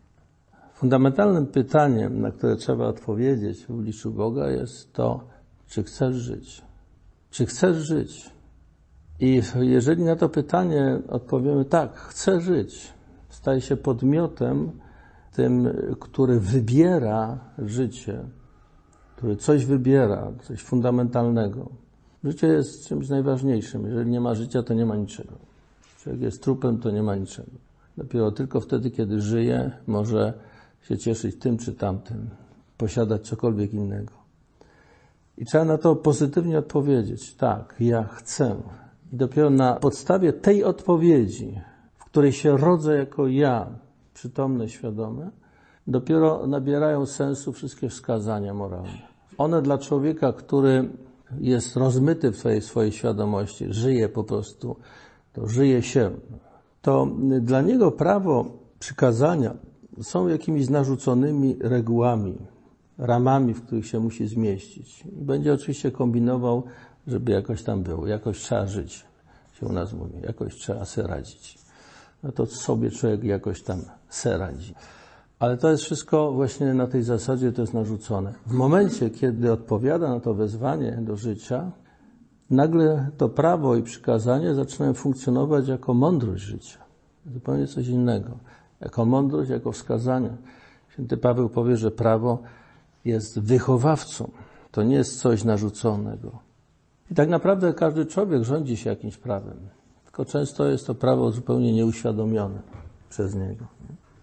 Fundamentalnym 0.74 1.48
pytaniem, 1.48 2.22
na 2.22 2.32
które 2.32 2.56
trzeba 2.56 2.88
odpowiedzieć 2.88 3.66
w 3.66 3.72
obliczu 3.72 4.12
Boga 4.12 4.50
jest 4.50 4.94
to, 4.94 5.24
czy 5.68 5.84
chcesz 5.84 6.16
żyć? 6.16 6.62
Czy 7.30 7.46
chcesz 7.46 7.78
żyć? 7.78 8.30
I 9.20 9.42
jeżeli 9.60 10.04
na 10.04 10.16
to 10.16 10.30
pytanie 10.30 11.00
odpowiemy 11.10 11.66
tak, 11.66 11.96
chcę 11.96 12.42
żyć, 12.42 12.94
staje 13.30 13.62
się 13.62 13.78
podmiotem 13.78 14.72
tym, 15.34 15.70
który 16.00 16.40
wybiera 16.40 17.40
życie, 17.58 18.24
który 19.16 19.36
coś 19.36 19.66
wybiera, 19.66 20.32
coś 20.44 20.62
fundamentalnego. 20.62 21.70
Życie 22.24 22.48
jest 22.48 22.88
czymś 22.88 23.10
najważniejszym. 23.10 23.86
Jeżeli 23.86 24.12
nie 24.12 24.22
ma 24.22 24.36
życia, 24.36 24.64
to 24.64 24.74
nie 24.74 24.86
ma 24.86 24.96
niczego. 24.96 25.34
Człowiek 26.00 26.22
jest 26.22 26.44
trupem, 26.44 26.78
to 26.78 26.92
nie 26.92 27.04
ma 27.04 27.16
niczego. 27.16 27.52
Dopiero 27.98 28.32
tylko 28.32 28.62
wtedy, 28.62 28.92
kiedy 28.92 29.22
żyje, 29.22 29.72
może 29.88 30.34
się 30.82 30.98
cieszyć 30.98 31.40
tym 31.40 31.58
czy 31.58 31.74
tamtym, 31.74 32.30
posiadać 32.78 33.28
cokolwiek 33.28 33.74
innego. 33.74 34.14
I 35.38 35.46
trzeba 35.46 35.66
na 35.66 35.78
to 35.78 35.96
pozytywnie 35.96 36.60
odpowiedzieć. 36.60 37.36
Tak, 37.36 37.76
ja 37.80 38.04
chcę. 38.04 38.56
I 39.14 39.16
dopiero 39.16 39.50
na 39.50 39.74
podstawie 39.74 40.34
tej 40.34 40.64
odpowiedzi, 40.64 41.62
w 41.98 42.06
której 42.06 42.32
się 42.32 42.58
rodzę 42.58 42.98
jako 42.98 43.28
ja, 43.28 43.68
przytomne, 44.14 44.70
świadome, 44.70 45.32
dopiero 45.88 46.48
nabierają 46.48 47.06
sensu 47.06 47.54
wszystkie 47.54 47.90
wskazania 47.90 48.54
moralne. 48.54 49.14
One 49.38 49.62
dla 49.62 49.78
człowieka, 49.78 50.34
który 50.34 50.90
jest 51.40 51.76
rozmyty 51.76 52.32
w 52.32 52.38
swojej, 52.38 52.62
swojej 52.62 52.92
świadomości, 52.92 53.66
żyje 53.70 54.10
po 54.10 54.24
prostu, 54.24 54.76
to 55.34 55.48
żyje 55.48 55.82
się, 55.82 56.12
to 56.82 57.08
dla 57.42 57.62
niego 57.62 57.92
prawo 57.92 58.46
przykazania 58.80 59.54
są 60.02 60.28
jakimiś 60.28 60.70
narzuconymi 60.70 61.56
regułami, 61.60 62.38
ramami, 62.98 63.54
w 63.54 63.66
których 63.66 63.88
się 63.88 64.00
musi 64.00 64.28
zmieścić. 64.28 65.04
Będzie 65.12 65.54
oczywiście 65.54 65.92
kombinował, 65.92 66.64
żeby 67.08 67.32
jakoś 67.32 67.64
tam 67.64 67.84
było. 67.84 68.08
Jakoś 68.08 68.40
trzeba 68.40 68.68
żyć, 68.68 69.06
się 69.60 69.66
u 69.66 69.72
nas 69.72 69.94
mówi. 69.94 70.14
Jakoś 70.22 70.56
trzeba 70.56 70.86
se 70.86 71.08
radzić. 71.08 71.63
No 72.24 72.32
to 72.32 72.46
sobie 72.46 72.92
człowiek 72.92 73.24
jakoś 73.24 73.64
tam 73.64 73.82
se 74.10 74.38
radzi. 74.38 74.76
Ale 75.40 75.58
to 75.58 75.70
jest 75.72 75.84
wszystko 75.84 76.32
właśnie 76.32 76.74
na 76.74 76.88
tej 76.88 77.04
zasadzie, 77.04 77.52
to 77.52 77.62
jest 77.62 77.74
narzucone. 77.74 78.34
W 78.46 78.54
momencie, 78.54 79.10
kiedy 79.10 79.52
odpowiada 79.52 80.10
na 80.10 80.20
to 80.20 80.34
wezwanie 80.34 81.00
do 81.02 81.16
życia, 81.16 81.72
nagle 82.50 83.10
to 83.18 83.30
prawo 83.30 83.76
i 83.76 83.84
przykazanie 83.84 84.56
zaczynają 84.56 84.94
funkcjonować 84.94 85.68
jako 85.68 85.94
mądrość 85.94 86.44
życia. 86.44 86.78
Zupełnie 87.34 87.68
coś 87.68 87.88
innego. 87.88 88.38
Jako 88.82 89.06
mądrość, 89.06 89.50
jako 89.50 89.72
wskazanie. 89.72 90.30
Święty 90.90 91.18
Paweł 91.18 91.50
powie, 91.50 91.78
że 91.78 91.92
prawo 91.92 92.40
jest 93.06 93.40
wychowawcą. 93.40 94.32
To 94.72 94.84
nie 94.84 94.96
jest 94.96 95.20
coś 95.20 95.44
narzuconego. 95.44 96.32
I 97.12 97.16
tak 97.16 97.30
naprawdę 97.30 97.74
każdy 97.74 98.06
człowiek 98.06 98.44
rządzi 98.44 98.78
się 98.78 98.90
jakimś 98.90 99.18
prawem. 99.18 99.58
Tylko 100.14 100.32
często 100.32 100.66
jest 100.66 100.88
to 100.88 100.96
prawo 100.96 101.32
zupełnie 101.32 101.74
nieuświadomione 101.74 102.62
przez 103.10 103.36
niego. 103.36 103.66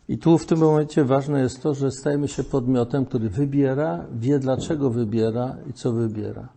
I 0.08 0.18
tu 0.18 0.38
w 0.38 0.46
tym 0.46 0.58
momencie 0.58 1.04
ważne 1.04 1.40
jest 1.40 1.62
to, 1.62 1.74
że 1.74 1.90
stajemy 1.90 2.28
się 2.28 2.44
podmiotem, 2.44 3.06
który 3.06 3.28
wybiera, 3.28 4.06
wie 4.12 4.38
dlaczego 4.38 4.90
wybiera 4.90 5.56
i 5.70 5.72
co 5.72 5.92
wybiera. 5.92 6.48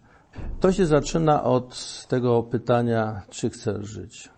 To 0.60 0.72
się 0.72 0.86
zaczyna 0.86 1.44
od 1.44 2.06
tego 2.10 2.44
pytania, 2.44 3.22
czy 3.30 3.50
chcesz 3.50 3.86
żyć. 3.86 4.30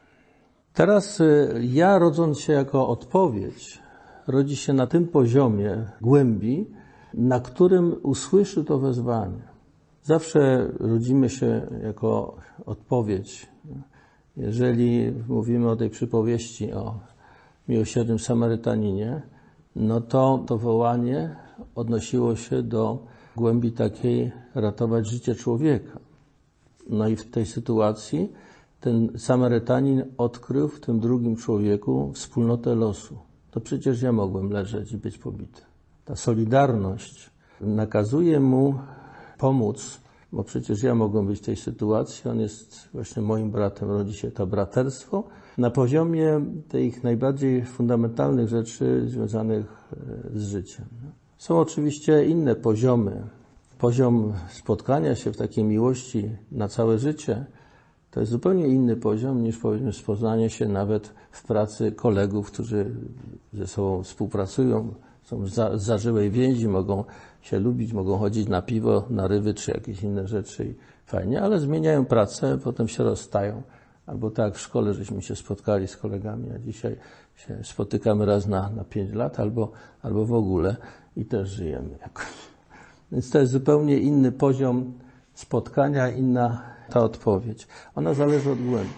Teraz 0.73 1.19
y, 1.19 1.61
ja, 1.63 1.99
rodząc 1.99 2.39
się 2.39 2.53
jako 2.53 2.87
odpowiedź, 2.87 3.79
rodzi 4.27 4.55
się 4.55 4.73
na 4.73 4.87
tym 4.87 5.07
poziomie 5.07 5.87
głębi, 6.01 6.67
na 7.13 7.39
którym 7.39 7.95
usłyszy 8.03 8.63
to 8.63 8.79
wezwanie. 8.79 9.43
Zawsze 10.03 10.71
rodzimy 10.79 11.29
się 11.29 11.67
jako 11.83 12.35
odpowiedź. 12.65 13.55
Jeżeli 14.37 15.11
mówimy 15.27 15.69
o 15.69 15.75
tej 15.75 15.89
przypowieści 15.89 16.73
o 16.73 16.99
miłosiernym 17.67 18.19
Samarytaninie, 18.19 19.21
no 19.75 20.01
to 20.01 20.43
to 20.47 20.57
wołanie 20.57 21.35
odnosiło 21.75 22.35
się 22.35 22.63
do 22.63 23.05
głębi 23.35 23.71
takiej 23.71 24.31
ratować 24.55 25.07
życie 25.07 25.35
człowieka. 25.35 25.99
No 26.89 27.07
i 27.07 27.15
w 27.15 27.31
tej 27.31 27.45
sytuacji 27.45 28.31
ten 28.81 29.09
Samarytanin 29.17 30.03
odkrył 30.17 30.67
w 30.67 30.79
tym 30.79 30.99
drugim 30.99 31.35
człowieku 31.35 32.11
wspólnotę 32.13 32.75
losu. 32.75 33.17
To 33.51 33.61
przecież 33.61 34.01
ja 34.01 34.11
mogłem 34.11 34.49
leżeć 34.49 34.91
i 34.91 34.97
być 34.97 35.17
pobity. 35.17 35.61
Ta 36.05 36.15
solidarność 36.15 37.29
nakazuje 37.61 38.39
mu 38.39 38.75
pomóc, 39.37 40.01
bo 40.31 40.43
przecież 40.43 40.83
ja 40.83 40.95
mogłem 40.95 41.27
być 41.27 41.39
w 41.39 41.45
tej 41.45 41.55
sytuacji, 41.55 42.29
on 42.31 42.39
jest 42.39 42.89
właśnie 42.93 43.21
moim 43.21 43.51
bratem, 43.51 43.89
rodzi 43.89 44.13
się 44.13 44.31
to 44.31 44.47
braterstwo 44.47 45.23
na 45.57 45.69
poziomie 45.69 46.41
tych 46.67 47.03
najbardziej 47.03 47.65
fundamentalnych 47.65 48.47
rzeczy 48.47 49.03
związanych 49.07 49.65
e, 50.35 50.39
z 50.39 50.43
życiem. 50.43 50.85
Są 51.37 51.59
oczywiście 51.59 52.25
inne 52.25 52.55
poziomy. 52.55 53.27
Poziom 53.77 54.33
spotkania 54.49 55.15
się 55.15 55.31
w 55.31 55.37
takiej 55.37 55.63
miłości 55.63 56.29
na 56.51 56.67
całe 56.67 56.97
życie 56.97 57.45
to 58.15 58.19
jest 58.19 58.31
zupełnie 58.31 58.67
inny 58.67 58.95
poziom 58.95 59.43
niż 59.43 59.57
powiedzmy 59.57 59.93
spoznanie 59.93 60.49
się 60.49 60.67
nawet 60.67 61.13
w 61.31 61.43
pracy 61.43 61.91
kolegów, 61.91 62.51
którzy 62.51 62.91
ze 63.53 63.67
sobą 63.67 64.03
współpracują, 64.03 64.93
są 65.23 65.47
z 65.47 65.81
zażyłej 65.81 66.31
więzi, 66.31 66.67
mogą 66.67 67.03
się 67.45 67.59
lubić, 67.59 67.93
mogą 67.93 68.17
chodzić 68.17 68.47
na 68.47 68.61
piwo, 68.61 69.05
na 69.09 69.27
ryby 69.27 69.53
czy 69.53 69.71
jakieś 69.71 70.03
inne 70.03 70.27
rzeczy 70.27 70.65
i 70.65 70.75
fajnie, 71.05 71.41
ale 71.41 71.59
zmieniają 71.59 72.05
pracę, 72.05 72.57
potem 72.63 72.87
się 72.87 73.03
rozstają. 73.03 73.61
Albo 74.05 74.31
tak 74.31 74.55
w 74.55 74.59
szkole, 74.59 74.93
żeśmy 74.93 75.21
się 75.21 75.35
spotkali 75.35 75.87
z 75.87 75.97
kolegami, 75.97 76.51
a 76.55 76.59
dzisiaj 76.59 76.95
się 77.35 77.63
spotykamy 77.63 78.25
raz 78.25 78.47
na, 78.47 78.69
na 78.69 78.83
pięć 78.83 79.13
lat, 79.13 79.39
albo, 79.39 79.71
albo 80.01 80.25
w 80.25 80.33
ogóle 80.33 80.75
i 81.17 81.25
też 81.25 81.49
żyjemy 81.49 81.97
jakoś. 82.01 82.25
Więc 83.11 83.29
to 83.29 83.39
jest 83.39 83.51
zupełnie 83.51 83.99
inny 83.99 84.31
poziom 84.31 84.93
spotkania, 85.33 86.09
inna 86.09 86.61
ta 86.89 87.01
odpowiedź. 87.01 87.67
Ona 87.95 88.13
zależy 88.13 88.51
od 88.51 88.61
głębi. 88.61 88.93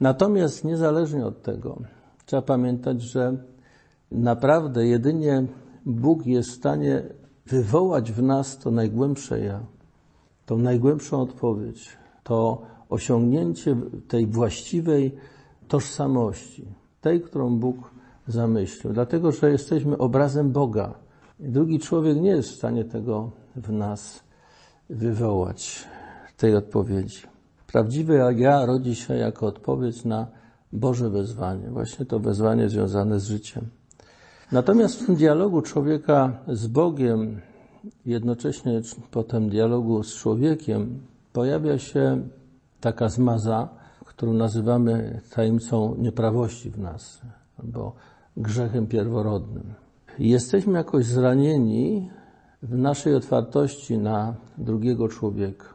Natomiast 0.00 0.64
niezależnie 0.64 1.26
od 1.26 1.42
tego, 1.42 1.78
trzeba 2.26 2.42
pamiętać, 2.42 3.02
że 3.02 3.36
naprawdę 4.12 4.86
jedynie 4.86 5.46
Bóg 5.86 6.26
jest 6.26 6.50
w 6.50 6.54
stanie 6.54 7.02
wywołać 7.46 8.12
w 8.12 8.22
nas 8.22 8.58
to 8.58 8.70
najgłębsze 8.70 9.40
ja, 9.40 9.60
tą 10.46 10.58
najgłębszą 10.58 11.20
odpowiedź, 11.20 11.88
to 12.22 12.62
osiągnięcie 12.88 13.76
tej 14.08 14.26
właściwej 14.26 15.16
tożsamości, 15.68 16.64
tej, 17.00 17.20
którą 17.20 17.58
Bóg 17.58 17.90
zamyślił, 18.28 18.92
dlatego 18.92 19.32
że 19.32 19.50
jesteśmy 19.50 19.98
obrazem 19.98 20.52
Boga. 20.52 20.94
Drugi 21.40 21.78
człowiek 21.78 22.20
nie 22.20 22.30
jest 22.30 22.48
w 22.48 22.56
stanie 22.56 22.84
tego 22.84 23.30
w 23.56 23.72
nas 23.72 24.24
wywołać, 24.90 25.84
tej 26.36 26.56
odpowiedzi. 26.56 27.22
Prawdziwe 27.66 28.34
ja 28.36 28.66
rodzi 28.66 28.94
się 28.94 29.14
jako 29.14 29.46
odpowiedź 29.46 30.04
na 30.04 30.26
Boże 30.72 31.10
wezwanie, 31.10 31.70
właśnie 31.70 32.06
to 32.06 32.18
wezwanie 32.18 32.68
związane 32.68 33.20
z 33.20 33.26
życiem. 33.26 33.68
Natomiast 34.52 35.02
w 35.02 35.06
tym 35.06 35.16
dialogu 35.16 35.62
człowieka 35.62 36.32
z 36.48 36.66
Bogiem, 36.66 37.40
jednocześnie 38.06 38.80
potem 39.10 39.48
dialogu 39.48 40.02
z 40.02 40.14
człowiekiem, 40.14 41.00
pojawia 41.32 41.78
się 41.78 42.28
taka 42.80 43.08
zmaza, 43.08 43.68
którą 44.04 44.32
nazywamy 44.32 45.20
tajemnicą 45.34 45.94
nieprawości 45.98 46.70
w 46.70 46.78
nas, 46.78 47.20
albo 47.58 47.92
grzechem 48.36 48.86
pierworodnym. 48.86 49.74
Jesteśmy 50.18 50.78
jakoś 50.78 51.04
zranieni 51.04 52.10
w 52.62 52.78
naszej 52.78 53.14
otwartości 53.14 53.98
na 53.98 54.34
drugiego 54.58 55.08
człowieka. 55.08 55.66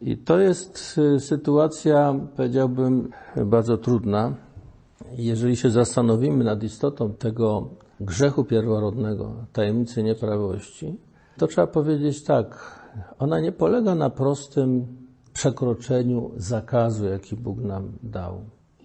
I 0.00 0.16
to 0.16 0.38
jest 0.38 0.98
y, 1.16 1.20
sytuacja, 1.20 2.14
powiedziałbym, 2.36 3.10
bardzo 3.46 3.78
trudna. 3.78 4.34
Jeżeli 5.16 5.56
się 5.56 5.70
zastanowimy 5.70 6.44
nad 6.44 6.62
istotą 6.62 7.14
tego 7.14 7.68
grzechu 8.00 8.44
pierworodnego, 8.44 9.32
tajemnicy 9.52 10.02
nieprawości, 10.02 10.96
to 11.36 11.46
trzeba 11.46 11.66
powiedzieć 11.66 12.24
tak, 12.24 12.78
ona 13.18 13.40
nie 13.40 13.52
polega 13.52 13.94
na 13.94 14.10
prostym 14.10 14.86
przekroczeniu 15.32 16.30
zakazu, 16.36 17.06
jaki 17.06 17.36
Bóg 17.36 17.58
nam 17.58 17.92
dał. 18.02 18.40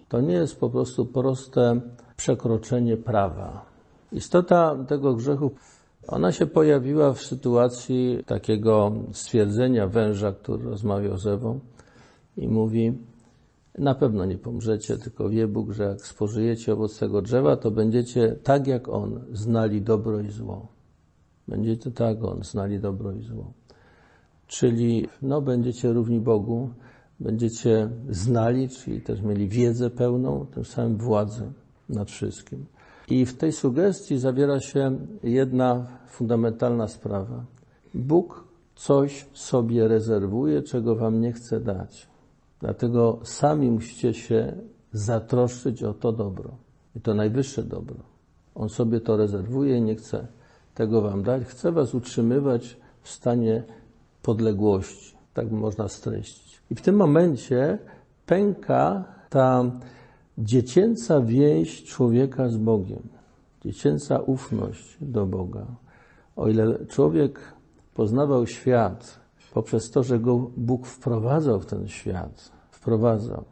To 0.08 0.20
nie 0.20 0.34
jest 0.34 0.60
po 0.60 0.70
prostu 0.70 1.06
proste 1.06 1.80
przekroczenie 2.16 2.96
prawa. 2.96 3.64
Istota 4.12 4.76
tego 4.88 5.14
grzechu, 5.14 5.50
ona 6.08 6.32
się 6.32 6.46
pojawiła 6.46 7.12
w 7.12 7.22
sytuacji 7.22 8.24
takiego 8.26 8.92
stwierdzenia 9.12 9.86
węża, 9.86 10.32
który 10.32 10.64
rozmawiał 10.64 11.18
z 11.18 11.26
Ewą 11.26 11.60
i 12.36 12.48
mówi, 12.48 12.92
na 13.78 13.94
pewno 13.94 14.24
nie 14.24 14.38
pomrzecie, 14.38 14.98
tylko 14.98 15.28
wie 15.28 15.48
Bóg, 15.48 15.72
że 15.72 15.84
jak 15.84 16.06
spożyjecie 16.06 16.72
owoc 16.72 16.98
tego 16.98 17.22
drzewa, 17.22 17.56
to 17.56 17.70
będziecie 17.70 18.36
tak 18.42 18.66
jak 18.66 18.88
On 18.88 19.24
znali 19.32 19.82
dobro 19.82 20.20
i 20.20 20.30
zło. 20.30 20.68
Będziecie 21.48 21.90
tak 21.90 22.16
jak 22.16 22.24
On 22.24 22.44
znali 22.44 22.80
dobro 22.80 23.12
i 23.12 23.22
zło 23.22 23.52
czyli 24.46 25.08
no, 25.22 25.40
będziecie 25.40 25.92
równi 25.92 26.20
Bogu, 26.20 26.70
będziecie 27.20 27.88
znali, 28.10 28.68
czyli 28.68 29.00
też 29.00 29.22
mieli 29.22 29.48
wiedzę 29.48 29.90
pełną, 29.90 30.46
tym 30.54 30.64
samym 30.64 30.96
władzę 30.96 31.52
nad 31.88 32.10
wszystkim. 32.10 32.66
I 33.08 33.26
w 33.26 33.36
tej 33.36 33.52
sugestii 33.52 34.18
zawiera 34.18 34.60
się 34.60 34.98
jedna 35.22 35.86
fundamentalna 36.08 36.88
sprawa. 36.88 37.44
Bóg 37.94 38.44
coś 38.74 39.26
sobie 39.32 39.88
rezerwuje, 39.88 40.62
czego 40.62 40.96
wam 40.96 41.20
nie 41.20 41.32
chce 41.32 41.60
dać. 41.60 42.08
Dlatego 42.64 43.18
sami 43.24 43.70
musicie 43.70 44.14
się 44.14 44.52
zatroszczyć 44.92 45.82
o 45.82 45.94
to 45.94 46.12
dobro. 46.12 46.50
I 46.96 47.00
to 47.00 47.14
najwyższe 47.14 47.62
dobro. 47.62 47.96
On 48.54 48.68
sobie 48.68 49.00
to 49.00 49.16
rezerwuje 49.16 49.78
i 49.78 49.82
nie 49.82 49.94
chce 49.94 50.26
tego 50.74 51.02
wam 51.02 51.22
dać. 51.22 51.42
Chce 51.44 51.72
was 51.72 51.94
utrzymywać 51.94 52.76
w 53.02 53.10
stanie 53.10 53.62
podległości. 54.22 55.16
Tak 55.34 55.50
można 55.50 55.88
streścić. 55.88 56.62
I 56.70 56.74
w 56.74 56.80
tym 56.80 56.96
momencie 56.96 57.78
pęka 58.26 59.04
ta 59.30 59.64
dziecięca 60.38 61.20
więź 61.20 61.84
człowieka 61.84 62.48
z 62.48 62.56
Bogiem. 62.56 63.02
Dziecięca 63.64 64.18
ufność 64.18 64.96
do 65.00 65.26
Boga. 65.26 65.66
O 66.36 66.48
ile 66.48 66.86
człowiek 66.86 67.40
poznawał 67.94 68.46
świat 68.46 69.23
poprzez 69.54 69.90
to, 69.90 70.02
że 70.02 70.18
go 70.18 70.50
Bóg 70.56 70.86
wprowadzał 70.86 71.60
w 71.60 71.66
ten 71.66 71.88
świat, 71.88 72.52
wprowadzał 72.70 73.44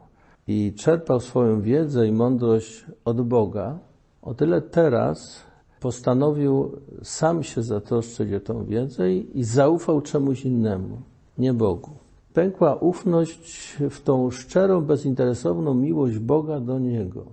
i 0.47 0.73
czerpał 0.73 1.19
swoją 1.19 1.61
wiedzę 1.61 2.07
i 2.07 2.11
mądrość 2.11 2.85
od 3.05 3.21
Boga, 3.21 3.79
o 4.21 4.33
tyle 4.33 4.61
teraz 4.61 5.43
postanowił 5.79 6.71
sam 7.03 7.43
się 7.43 7.63
zatroszczyć 7.63 8.33
o 8.33 8.39
tą 8.39 8.65
wiedzę 8.65 9.13
i 9.13 9.43
zaufał 9.43 10.01
czemuś 10.01 10.45
innemu, 10.45 10.97
nie 11.37 11.53
Bogu. 11.53 11.91
Pękła 12.33 12.75
ufność 12.75 13.77
w 13.89 14.01
tą 14.01 14.31
szczerą, 14.31 14.81
bezinteresowną 14.81 15.73
miłość 15.73 16.19
Boga 16.19 16.59
do 16.59 16.79
Niego. 16.79 17.25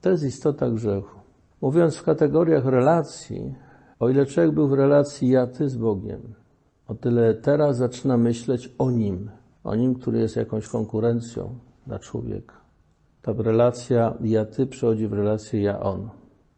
To 0.00 0.10
jest 0.10 0.24
istota 0.24 0.70
grzechu. 0.70 1.18
Mówiąc 1.60 1.96
w 1.96 2.02
kategoriach 2.02 2.64
relacji, 2.64 3.54
o 4.00 4.08
ile 4.08 4.26
człowiek 4.26 4.52
był 4.52 4.68
w 4.68 4.72
relacji 4.72 5.28
ja-ty 5.28 5.68
z 5.68 5.76
Bogiem, 5.76 6.20
o 6.90 6.94
tyle 6.94 7.34
teraz 7.34 7.76
zaczyna 7.76 8.16
myśleć 8.16 8.74
o 8.78 8.90
Nim, 8.90 9.30
o 9.64 9.74
Nim, 9.74 9.94
który 9.94 10.18
jest 10.18 10.36
jakąś 10.36 10.68
konkurencją 10.68 11.58
dla 11.86 11.98
człowieka. 11.98 12.54
Ta 13.22 13.32
relacja 13.32 14.14
ja-ty 14.20 14.66
przechodzi 14.66 15.08
w 15.08 15.12
relację 15.12 15.62
ja-on. 15.62 16.10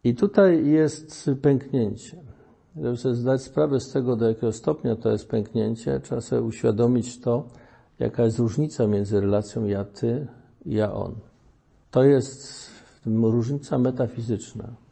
I 0.03 0.15
tutaj 0.15 0.67
jest 0.67 1.29
pęknięcie. 1.41 2.17
Żeby 2.75 2.97
sobie 2.97 3.15
zdać 3.15 3.41
sprawę 3.41 3.79
z 3.79 3.91
tego, 3.91 4.15
do 4.15 4.27
jakiego 4.27 4.51
stopnia 4.51 4.95
to 4.95 5.11
jest 5.11 5.29
pęknięcie, 5.29 5.99
trzeba 5.99 6.21
sobie 6.21 6.41
uświadomić 6.41 7.21
to, 7.21 7.47
jaka 7.99 8.23
jest 8.23 8.39
różnica 8.39 8.87
między 8.87 9.21
relacją 9.21 9.65
ja-ty 9.65 10.27
i 10.65 10.73
ja-on. 10.73 11.15
To 11.91 12.03
jest 12.03 12.69
różnica 13.05 13.77
metafizyczna. 13.77 14.82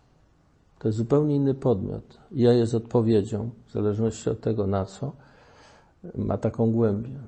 To 0.82 0.88
jest 0.88 0.98
zupełnie 0.98 1.36
inny 1.36 1.54
podmiot. 1.54 2.18
Ja 2.32 2.54
jest 2.54 2.74
odpowiedzią, 2.74 3.50
w 3.68 3.72
zależności 3.72 4.30
od 4.30 4.42
tego 4.42 4.68
na 4.68 4.86
co, 4.86 5.12
ma 6.16 6.38
taką 6.38 6.72
głębię. 6.72 7.20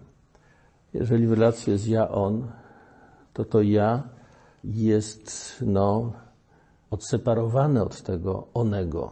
Jeżeli 0.93 1.27
w 1.27 1.33
relacji 1.33 1.73
jest 1.73 1.87
ja-on, 1.87 2.47
to 3.33 3.45
to 3.45 3.61
ja 3.61 4.03
jest 4.63 5.55
no, 5.65 6.13
odseparowane 6.89 7.83
od 7.83 8.01
tego 8.01 8.47
onego. 8.53 9.11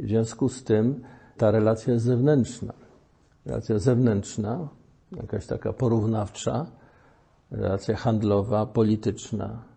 W 0.00 0.06
związku 0.06 0.48
z 0.48 0.64
tym 0.64 1.02
ta 1.36 1.50
relacja 1.50 1.92
jest 1.92 2.04
zewnętrzna. 2.04 2.72
Relacja 3.46 3.78
zewnętrzna, 3.78 4.68
jakaś 5.12 5.46
taka 5.46 5.72
porównawcza, 5.72 6.66
relacja 7.50 7.96
handlowa, 7.96 8.66
polityczna. 8.66 9.69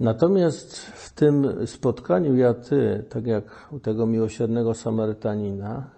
Natomiast 0.00 0.76
w 0.76 1.12
tym 1.12 1.66
spotkaniu 1.66 2.36
ja-ty, 2.36 3.04
tak 3.08 3.26
jak 3.26 3.68
u 3.72 3.80
tego 3.80 4.06
miłosiernego 4.06 4.74
Samarytanina, 4.74 5.90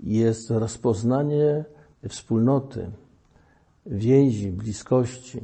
jest 0.00 0.50
rozpoznanie 0.50 1.64
wspólnoty, 2.08 2.90
więzi, 3.86 4.50
bliskości, 4.50 5.40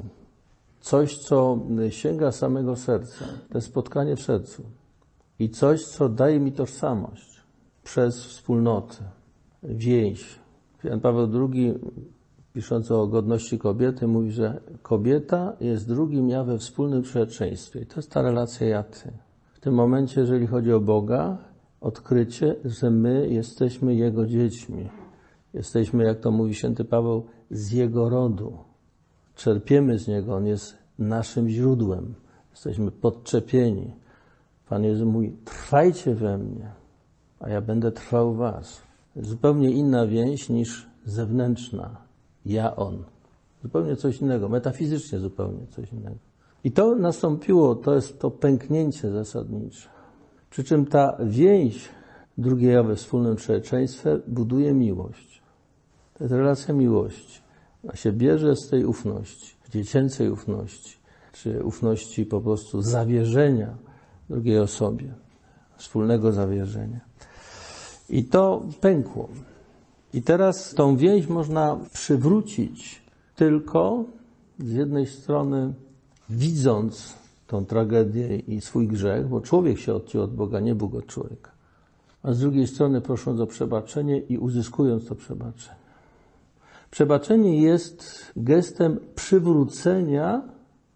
coś, 0.81 1.19
co 1.19 1.59
sięga 1.91 2.33
samego 2.33 2.77
serca, 2.77 3.25
to 3.53 3.61
spotkanie 3.61 4.17
w 4.17 4.23
sercu 4.23 4.63
i 5.39 5.51
coś, 5.51 5.87
co 5.87 6.09
daje 6.09 6.41
mi 6.41 6.53
tożsamość 6.53 7.41
przez 7.85 8.25
wspólnotę, 8.25 8.97
więź. 9.63 10.39
Jan 10.85 11.01
Paweł 11.01 11.49
II, 11.53 11.75
pisząc 12.55 12.91
o 12.91 13.07
godności 13.07 13.59
kobiety, 13.59 14.07
mówi, 14.07 14.31
że 14.31 14.61
kobieta 14.83 15.57
jest 15.61 15.89
drugim 15.89 16.29
ja 16.29 16.45
we 16.45 16.59
wspólnym 16.59 17.03
przyjacielstwie. 17.03 17.81
I 17.81 17.87
to 17.87 17.97
jest 17.97 18.11
ta 18.11 18.23
relacja 18.23 18.69
ja-ty. 18.69 19.13
W 19.53 19.61
tym 19.61 19.75
momencie, 19.75 20.21
jeżeli 20.21 20.47
chodzi 20.47 20.73
o 20.73 20.81
Boga, 20.81 21.39
odkrycie, 21.81 22.57
że 22.65 22.91
my 22.91 23.29
jesteśmy 23.29 23.95
Jego 23.95 24.27
dziećmi. 24.27 24.89
Jesteśmy, 25.55 26.05
jak 26.05 26.21
to 26.21 26.31
mówi 26.31 26.55
święty 26.55 26.85
Paweł, 26.85 27.27
z 27.51 27.73
Jego 27.73 28.09
rodu. 28.09 28.59
Czerpiemy 29.37 29.99
z 29.99 30.09
Niego, 30.09 30.35
On 30.35 30.47
jest 30.47 30.77
naszym 30.99 31.49
źródłem. 31.49 32.15
Jesteśmy 32.51 32.91
podczepieni. 32.91 33.95
Pan 34.69 34.85
Jezus 34.85 35.09
mówi, 35.09 35.37
trwajcie 35.45 36.15
we 36.15 36.39
mnie, 36.39 36.71
a 37.41 37.49
ja 37.49 37.61
będę 37.61 37.93
trwał 37.93 38.35
was. 38.35 38.83
Zupełnie 39.17 39.71
inna 39.71 40.07
więź 40.07 40.49
niż 40.49 40.87
zewnętrzna. 41.05 42.10
Ja, 42.47 42.77
On. 42.77 43.05
Zupełnie 43.63 43.97
coś 43.97 44.21
innego, 44.21 44.49
metafizycznie 44.49 45.19
zupełnie 45.19 45.67
coś 45.67 45.93
innego. 45.93 46.17
I 46.65 46.73
to 46.73 46.95
nastąpiło, 46.95 47.75
to 47.75 47.95
jest 47.95 48.19
to 48.19 48.31
pęknięcie 48.31 49.11
zasadnicze. 49.11 49.89
Przy 50.51 50.65
czym 50.65 50.87
ta 50.87 51.17
więź 51.25 51.89
drugiej 52.39 52.73
ja 52.73 52.83
we 52.83 52.97
wspólnym 52.97 53.37
człowieczeństwie 53.37 54.21
buduje 54.29 54.75
miłość. 54.75 55.43
To 56.15 56.25
jest 56.25 56.35
relacja 56.35 56.75
miłości. 56.75 57.41
Ona 57.85 57.97
się 57.97 58.13
bierze 58.13 58.57
z 58.57 58.69
tej 58.69 58.85
ufności, 58.85 59.57
dziecięcej 59.71 60.31
ufności, 60.31 60.99
czy 61.33 61.65
ufności 61.65 62.27
po 62.27 62.41
prostu 62.41 62.83
zawierzenia 62.83 63.77
drugiej 64.31 64.59
osobie, 64.59 65.15
wspólnego 65.77 66.33
zawierzenia. 66.33 67.01
I 68.09 68.25
to 68.25 68.63
pękło. 68.81 69.29
I 70.15 70.23
teraz 70.23 70.75
tą 70.75 70.97
więź 70.97 71.29
można 71.29 71.79
przywrócić 71.93 73.03
tylko 73.37 74.05
z 74.59 74.73
jednej 74.73 75.07
strony 75.07 75.73
widząc 76.31 77.15
tą 77.47 77.67
tragedię 77.67 78.37
i 78.37 78.61
swój 78.61 78.89
grzech, 78.89 79.29
bo 79.29 79.41
człowiek 79.41 79.79
się 79.79 79.95
odciął 79.95 80.23
od 80.23 80.35
Boga, 80.35 80.61
nie 80.61 80.75
Bóg 80.75 80.95
od 80.95 81.07
człowieka. 81.07 81.51
A 82.23 82.33
z 82.33 82.39
drugiej 82.39 82.67
strony 82.67 83.01
prosząc 83.01 83.41
o 83.41 83.47
przebaczenie 83.47 84.19
i 84.19 84.39
uzyskując 84.39 85.07
to 85.07 85.15
przebaczenie. 85.15 85.81
Przebaczenie 86.91 87.63
jest 87.63 88.33
gestem 88.37 88.99
przywrócenia 89.15 90.43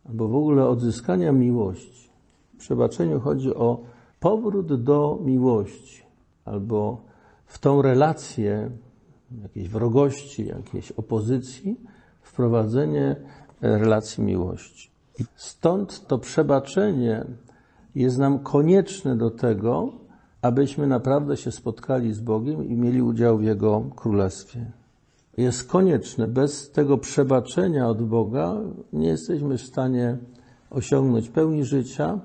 albo 0.09 0.29
w 0.29 0.37
ogóle 0.37 0.66
odzyskania 0.68 1.33
miłości. 1.33 2.11
W 2.55 2.59
przebaczeniu 2.59 3.20
chodzi 3.20 3.55
o 3.55 3.81
powrót 4.20 4.83
do 4.83 5.18
miłości 5.24 6.03
albo 6.44 7.00
w 7.46 7.59
tą 7.59 7.83
relację 7.83 8.70
jakiejś 9.42 9.68
wrogości, 9.68 10.46
jakiejś 10.46 10.92
opozycji, 10.92 11.80
wprowadzenie 12.22 13.16
relacji 13.60 14.24
miłości. 14.24 14.90
Stąd 15.36 16.06
to 16.06 16.18
przebaczenie 16.18 17.24
jest 17.94 18.18
nam 18.18 18.38
konieczne 18.38 19.16
do 19.16 19.30
tego, 19.30 19.92
abyśmy 20.42 20.86
naprawdę 20.86 21.36
się 21.36 21.52
spotkali 21.52 22.12
z 22.12 22.20
Bogiem 22.20 22.64
i 22.64 22.76
mieli 22.76 23.02
udział 23.02 23.38
w 23.38 23.42
Jego 23.42 23.84
Królestwie. 23.96 24.70
Jest 25.36 25.68
konieczne. 25.68 26.28
Bez 26.28 26.70
tego 26.70 26.98
przebaczenia 26.98 27.88
od 27.88 28.02
Boga 28.02 28.60
nie 28.92 29.08
jesteśmy 29.08 29.58
w 29.58 29.62
stanie 29.62 30.18
osiągnąć 30.70 31.28
pełni 31.28 31.64
życia, 31.64 32.20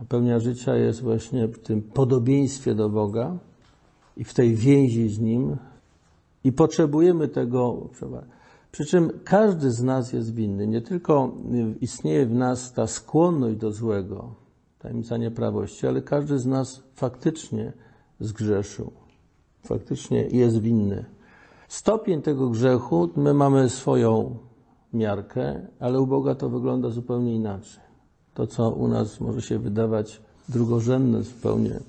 a 0.00 0.04
pełnia 0.04 0.38
życia 0.38 0.76
jest 0.76 1.02
właśnie 1.02 1.48
w 1.48 1.58
tym 1.58 1.82
podobieństwie 1.82 2.74
do 2.74 2.88
Boga 2.88 3.38
i 4.16 4.24
w 4.24 4.34
tej 4.34 4.54
więzi 4.54 5.08
z 5.08 5.18
Nim. 5.20 5.56
I 6.44 6.52
potrzebujemy 6.52 7.28
tego. 7.28 7.88
Przy 8.72 8.84
czym 8.84 9.10
każdy 9.24 9.70
z 9.70 9.82
nas 9.82 10.12
jest 10.12 10.34
winny. 10.34 10.66
Nie 10.66 10.80
tylko 10.80 11.32
istnieje 11.80 12.26
w 12.26 12.34
nas 12.34 12.72
ta 12.72 12.86
skłonność 12.86 13.56
do 13.56 13.72
złego, 13.72 14.34
tajemnica 14.78 15.16
nieprawości, 15.16 15.86
ale 15.86 16.02
każdy 16.02 16.38
z 16.38 16.46
nas 16.46 16.82
faktycznie 16.94 17.72
zgrzeszył. 18.20 18.92
Faktycznie 19.62 20.26
jest 20.26 20.58
winny. 20.58 21.04
Stopień 21.68 22.22
tego 22.22 22.50
grzechu, 22.50 23.08
my 23.16 23.34
mamy 23.34 23.70
swoją 23.70 24.36
miarkę, 24.92 25.66
ale 25.80 26.00
u 26.00 26.06
Boga 26.06 26.34
to 26.34 26.48
wygląda 26.48 26.90
zupełnie 26.90 27.34
inaczej. 27.34 27.84
To, 28.34 28.46
co 28.46 28.70
u 28.70 28.88
nas 28.88 29.20
może 29.20 29.42
się 29.42 29.58
wydawać 29.58 30.22
drugorzędne, 30.48 31.22
zupełnie 31.22 31.80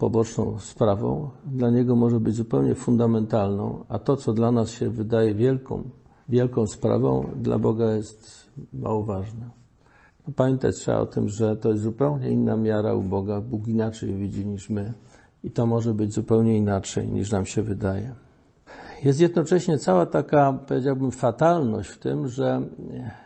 poboczną 0.00 0.58
sprawą, 0.58 1.30
dla 1.46 1.70
Niego 1.70 1.96
może 1.96 2.20
być 2.20 2.34
zupełnie 2.34 2.74
fundamentalną, 2.74 3.84
a 3.88 3.98
to, 3.98 4.16
co 4.16 4.32
dla 4.32 4.52
nas 4.52 4.70
się 4.70 4.90
wydaje 4.90 5.34
wielką 5.34 5.82
wielką 6.30 6.66
sprawą, 6.66 7.30
dla 7.36 7.58
Boga 7.58 7.92
jest 7.92 8.50
mało 8.72 9.02
ważna. 9.04 9.50
No, 10.26 10.34
pamiętać 10.36 10.76
trzeba 10.76 10.98
o 10.98 11.06
tym, 11.06 11.28
że 11.28 11.56
to 11.56 11.70
jest 11.70 11.82
zupełnie 11.82 12.30
inna 12.30 12.56
miara 12.56 12.94
u 12.94 13.02
Boga. 13.02 13.40
Bóg 13.40 13.68
inaczej 13.68 14.14
widzi 14.14 14.46
niż 14.46 14.70
my. 14.70 14.92
I 15.44 15.50
to 15.50 15.66
może 15.66 15.94
być 15.94 16.14
zupełnie 16.14 16.56
inaczej 16.56 17.08
niż 17.08 17.32
nam 17.32 17.46
się 17.46 17.62
wydaje. 17.62 18.14
Jest 19.04 19.20
jednocześnie 19.20 19.78
cała 19.78 20.06
taka, 20.06 20.52
powiedziałbym, 20.68 21.10
fatalność 21.10 21.90
w 21.90 21.98
tym, 21.98 22.28
że 22.28 22.62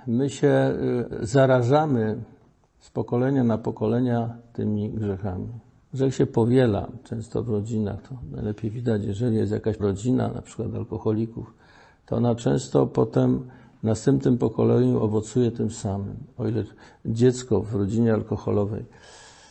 my 0.06 0.30
się 0.30 0.74
y, 1.22 1.26
zarażamy 1.26 2.22
z 2.78 2.90
pokolenia 2.90 3.44
na 3.44 3.58
pokolenia 3.58 4.36
tymi 4.52 4.90
grzechami. 4.90 5.48
Grzech 5.94 6.14
się 6.14 6.26
powiela 6.26 6.88
często 7.04 7.42
w 7.42 7.48
rodzinach. 7.48 8.02
To 8.02 8.14
najlepiej 8.32 8.70
widać, 8.70 9.04
jeżeli 9.04 9.36
jest 9.36 9.52
jakaś 9.52 9.80
rodzina, 9.80 10.28
na 10.28 10.42
przykład 10.42 10.74
alkoholików, 10.74 11.54
to 12.06 12.16
ona 12.16 12.34
często 12.34 12.86
potem 12.86 13.50
w 13.80 13.84
następnym 13.84 14.38
pokoleniu 14.38 15.02
owocuje 15.02 15.50
tym 15.50 15.70
samym. 15.70 16.16
O 16.38 16.48
ile 16.48 16.64
dziecko 17.06 17.60
w 17.60 17.74
rodzinie 17.74 18.14
alkoholowej 18.14 18.84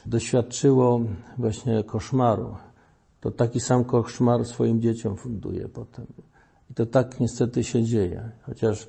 doświadczyło 0.06 1.02
właśnie 1.38 1.84
koszmaru, 1.84 2.56
to 3.22 3.32
taki 3.32 3.60
sam 3.60 3.86
koszmar 3.86 4.46
swoim 4.46 4.82
dzieciom 4.82 5.16
funduje 5.16 5.70
potem. 5.70 6.06
I 6.72 6.74
to 6.74 6.86
tak 6.86 7.20
niestety 7.20 7.64
się 7.64 7.84
dzieje. 7.84 8.32
Chociaż 8.42 8.88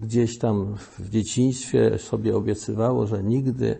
gdzieś 0.00 0.38
tam 0.38 0.76
w 0.98 1.10
dzieciństwie 1.10 1.98
sobie 1.98 2.36
obiecywało, 2.36 3.06
że 3.06 3.22
nigdy 3.22 3.78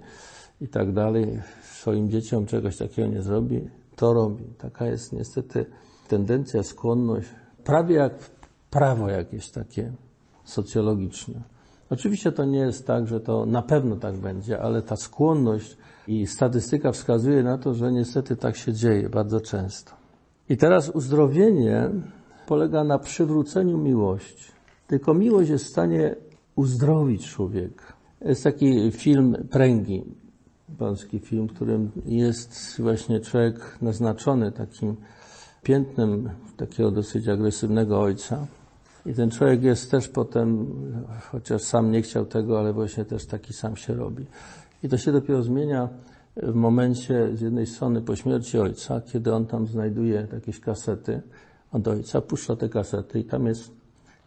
i 0.61 0.69
tak 0.69 0.93
dalej 0.93 1.41
swoim 1.83 2.11
dzieciom 2.11 2.47
czegoś 2.47 2.77
takiego 2.77 3.09
nie 3.09 3.23
zrobi, 3.23 3.61
to 3.97 4.13
robi. 4.13 4.45
Taka 4.59 4.87
jest 4.87 5.13
niestety 5.13 5.67
tendencja, 6.09 6.63
skłonność, 6.63 7.29
prawie 7.65 7.97
jak 7.97 8.13
prawo 8.71 9.09
jakieś 9.09 9.51
takie 9.51 9.93
socjologiczne. 10.45 11.41
Oczywiście 11.91 12.33
to 12.33 12.45
nie 12.45 12.59
jest 12.59 12.87
tak, 12.87 13.07
że 13.07 13.21
to 13.21 13.47
na 13.47 13.63
pewno 13.63 13.97
tak 13.97 14.17
będzie, 14.17 14.61
ale 14.61 14.83
ta 14.83 14.97
skłonność 14.97 15.77
i 16.09 16.27
statystyka 16.27 16.93
wskazuje 16.93 17.43
na 17.43 17.59
to, 17.59 17.75
że 17.75 17.93
niestety 17.93 18.37
tak 18.37 18.57
się 18.57 18.73
dzieje 18.73 19.09
bardzo 19.09 19.41
często. 19.41 19.93
I 20.49 20.57
teraz 20.57 20.89
uzdrowienie 20.89 21.91
polega 22.47 22.85
na 22.85 22.99
przywróceniu 22.99 23.79
miłości. 23.79 24.53
Tylko 24.87 25.15
miłość 25.15 25.51
jest 25.51 25.65
w 25.65 25.69
stanie 25.69 26.17
uzdrowić 26.57 27.31
człowieka. 27.31 27.93
Jest 28.21 28.45
taki 28.45 28.91
film 28.91 29.37
Pręgi, 29.51 30.22
polski 30.79 31.19
film, 31.19 31.49
w 31.49 31.55
którym 31.55 31.91
jest 32.07 32.81
właśnie 32.81 33.21
człowiek 33.21 33.79
naznaczony 33.83 34.53
takim 34.53 34.97
piętnem 35.63 36.31
takiego 36.57 36.91
dosyć 36.91 37.29
agresywnego 37.29 38.01
ojca. 38.01 38.47
I 39.07 39.15
ten 39.15 39.31
człowiek 39.31 39.63
jest 39.63 39.91
też 39.91 40.09
potem, 40.09 40.67
chociaż 41.31 41.63
sam 41.63 41.91
nie 41.91 42.03
chciał 42.03 42.27
tego, 42.27 42.59
ale 42.59 42.73
właśnie 42.73 43.05
też 43.05 43.27
taki 43.27 43.53
sam 43.53 43.77
się 43.77 43.95
robi. 43.95 44.27
I 44.83 44.89
to 44.89 44.99
się 44.99 45.13
dopiero 45.13 45.43
zmienia 45.43 45.89
w 46.37 46.55
momencie 46.55 47.37
z 47.37 47.41
jednej 47.41 47.67
strony 47.67 48.03
po 48.03 48.17
śmierci 48.17 48.59
ojca, 48.59 49.01
kiedy 49.01 49.35
on 49.35 49.47
tam 49.47 49.67
znajduje 49.67 50.29
jakieś 50.33 50.61
kasety 50.61 51.23
od 51.73 51.89
ojca, 51.89 52.21
puszcza 52.21 52.57
te 52.57 52.69
kasety 52.69 53.21
i 53.21 53.25
tam 53.25 53.47
jest 53.47 53.71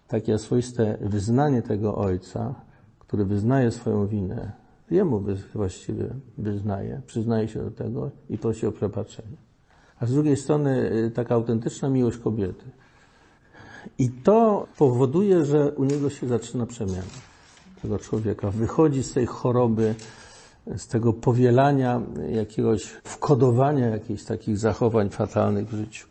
takie 0.08 0.38
swoiste 0.38 0.98
wyznanie 1.02 1.62
tego 1.62 1.96
ojca, 1.96 2.56
który 3.00 3.26
wyznaje 3.26 3.72
swoją 3.72 4.08
winę. 4.08 4.65
Jemu 4.92 5.24
właściwie 5.56 6.10
wyznaje, 6.38 7.02
przyznaje 7.08 7.48
się 7.48 7.64
do 7.64 7.72
tego 7.72 8.12
i 8.30 8.38
prosi 8.38 8.68
o 8.68 8.72
przebaczenie. 8.72 9.38
A 10.00 10.06
z 10.06 10.12
drugiej 10.12 10.38
strony 10.38 10.92
y, 10.92 11.12
taka 11.12 11.36
autentyczna 11.36 11.90
miłość 11.90 12.18
kobiety. 12.18 12.66
I 13.98 14.10
to 14.10 14.68
powoduje, 14.78 15.46
że 15.46 15.72
u 15.72 15.84
niego 15.84 16.10
się 16.10 16.28
zaczyna 16.28 16.66
przemiana 16.66 17.02
tego 17.82 18.00
człowieka. 18.00 18.52
Wychodzi 18.52 19.04
z 19.04 19.14
tej 19.14 19.26
choroby, 19.26 19.96
z 20.78 20.88
tego 20.88 21.14
powielania 21.14 22.02
jakiegoś, 22.32 22.84
wkodowania 22.84 23.90
jakichś 23.90 24.24
takich 24.24 24.58
zachowań 24.58 25.10
fatalnych 25.10 25.70
w 25.70 25.78
życiu. 25.78 26.08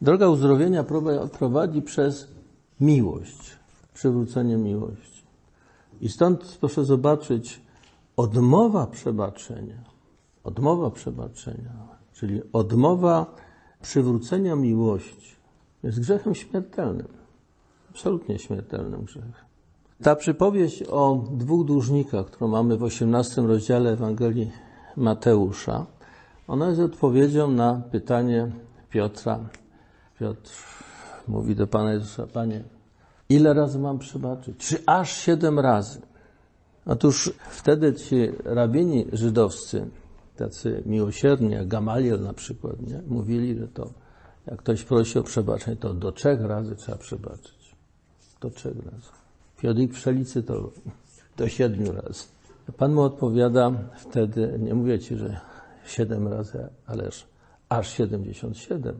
Droga 0.00 0.28
uzdrowienia 0.28 0.84
prowadzi 1.38 1.82
przez 1.82 2.28
miłość, 2.80 3.56
przywrócenie 3.94 4.56
miłości. 4.56 5.24
I 6.00 6.08
stąd 6.08 6.58
proszę 6.60 6.84
zobaczyć, 6.84 7.60
odmowa 8.16 8.86
przebaczenia, 8.86 9.84
odmowa 10.44 10.90
przebaczenia, 10.90 11.72
czyli 12.12 12.42
odmowa 12.52 13.34
przywrócenia 13.82 14.56
miłości 14.56 15.36
jest 15.82 16.00
grzechem 16.00 16.34
śmiertelnym. 16.34 17.08
Absolutnie 17.90 18.38
śmiertelnym 18.38 19.04
grzechem. 19.04 19.32
Ta 20.02 20.16
przypowieść 20.16 20.82
o 20.82 21.24
dwóch 21.32 21.66
dłużnikach, 21.66 22.26
którą 22.26 22.48
mamy 22.48 22.76
w 22.76 22.82
18 22.82 23.42
rozdziale 23.42 23.90
Ewangelii 23.90 24.50
Mateusza, 24.96 25.86
ona 26.48 26.68
jest 26.68 26.80
odpowiedzią 26.80 27.50
na 27.50 27.82
pytanie 27.90 28.50
Piotra. 28.90 29.38
Piotr 30.20 30.52
mówi 31.28 31.56
do 31.56 31.66
Pana 31.66 31.92
Jezusa, 31.92 32.26
Panie, 32.26 32.62
ile 33.28 33.54
razy 33.54 33.78
mam 33.78 33.98
przebaczyć? 33.98 34.56
Czy 34.58 34.82
aż 34.86 35.12
siedem 35.16 35.58
razy? 35.58 36.00
Otóż 36.86 37.32
wtedy 37.50 37.94
ci 37.94 38.16
rabieni 38.44 39.06
żydowscy, 39.12 39.86
tacy 40.36 40.82
miłosierni, 40.86 41.50
jak 41.50 41.68
Gamaliel 41.68 42.22
na 42.22 42.32
przykład, 42.32 42.80
nie? 42.80 43.02
mówili, 43.06 43.58
że 43.58 43.68
to 43.68 43.90
jak 44.46 44.58
ktoś 44.58 44.82
prosi 44.82 45.18
o 45.18 45.22
przebaczenie, 45.22 45.76
to 45.76 45.94
do 45.94 46.12
trzech 46.12 46.40
razy 46.40 46.76
trzeba 46.76 46.98
przebaczyć. 46.98 47.76
Do 48.40 48.50
trzech 48.50 48.76
razy. 48.76 49.10
Piodik 49.56 49.92
Pszelicy 49.92 50.42
to 50.42 50.70
do 51.36 51.48
siedmiu 51.48 51.92
razy. 51.92 52.24
Pan 52.76 52.92
mu 52.92 53.00
odpowiada 53.00 53.72
wtedy, 53.96 54.58
nie 54.58 54.74
mówię 54.74 54.98
ci, 54.98 55.16
że 55.16 55.40
siedem 55.86 56.28
razy, 56.28 56.68
ależ 56.86 57.26
aż 57.68 57.88
siedemdziesiąt 57.88 58.58
siedem. 58.58 58.98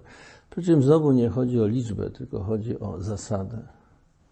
Przy 0.50 0.62
czym 0.62 0.82
znowu 0.82 1.12
nie 1.12 1.28
chodzi 1.28 1.60
o 1.60 1.66
liczbę, 1.66 2.10
tylko 2.10 2.40
chodzi 2.40 2.80
o 2.80 3.02
zasadę. 3.02 3.58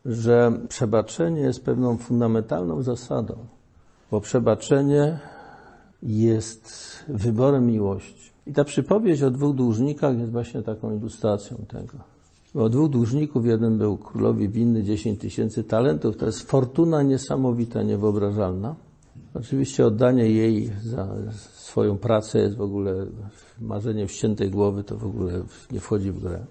Że 0.04 0.52
przebaczenie 0.68 1.40
jest 1.40 1.64
pewną 1.64 1.96
fundamentalną 1.96 2.82
zasadą, 2.82 3.34
bo 4.10 4.20
przebaczenie 4.20 5.18
jest 6.02 6.72
wyborem 7.08 7.66
miłości. 7.66 8.32
I 8.46 8.52
ta 8.52 8.64
przypowieść 8.64 9.22
o 9.22 9.30
dwóch 9.30 9.54
dłużnikach 9.54 10.18
jest 10.18 10.32
właśnie 10.32 10.62
taką 10.62 10.96
ilustracją 10.96 11.56
tego. 11.68 11.98
O 12.54 12.68
dwóch 12.68 12.90
dłużników, 12.90 13.46
jeden 13.46 13.78
był 13.78 13.96
królowi 13.96 14.48
winny 14.48 14.82
10 14.82 15.20
tysięcy 15.20 15.64
talentów. 15.64 16.16
To 16.16 16.26
jest 16.26 16.50
fortuna 16.50 17.02
niesamowita, 17.02 17.82
niewyobrażalna. 17.82 18.74
Oczywiście 19.34 19.86
oddanie 19.86 20.30
jej 20.30 20.70
za 20.82 21.08
swoją 21.52 21.98
pracę 21.98 22.38
jest 22.38 22.56
w 22.56 22.60
ogóle 22.60 23.06
marzenie 23.60 24.06
wściętej 24.06 24.50
głowy, 24.50 24.84
to 24.84 24.96
w 24.96 25.06
ogóle 25.06 25.42
nie 25.72 25.80
wchodzi 25.80 26.10
w 26.10 26.20
grę. 26.20 26.46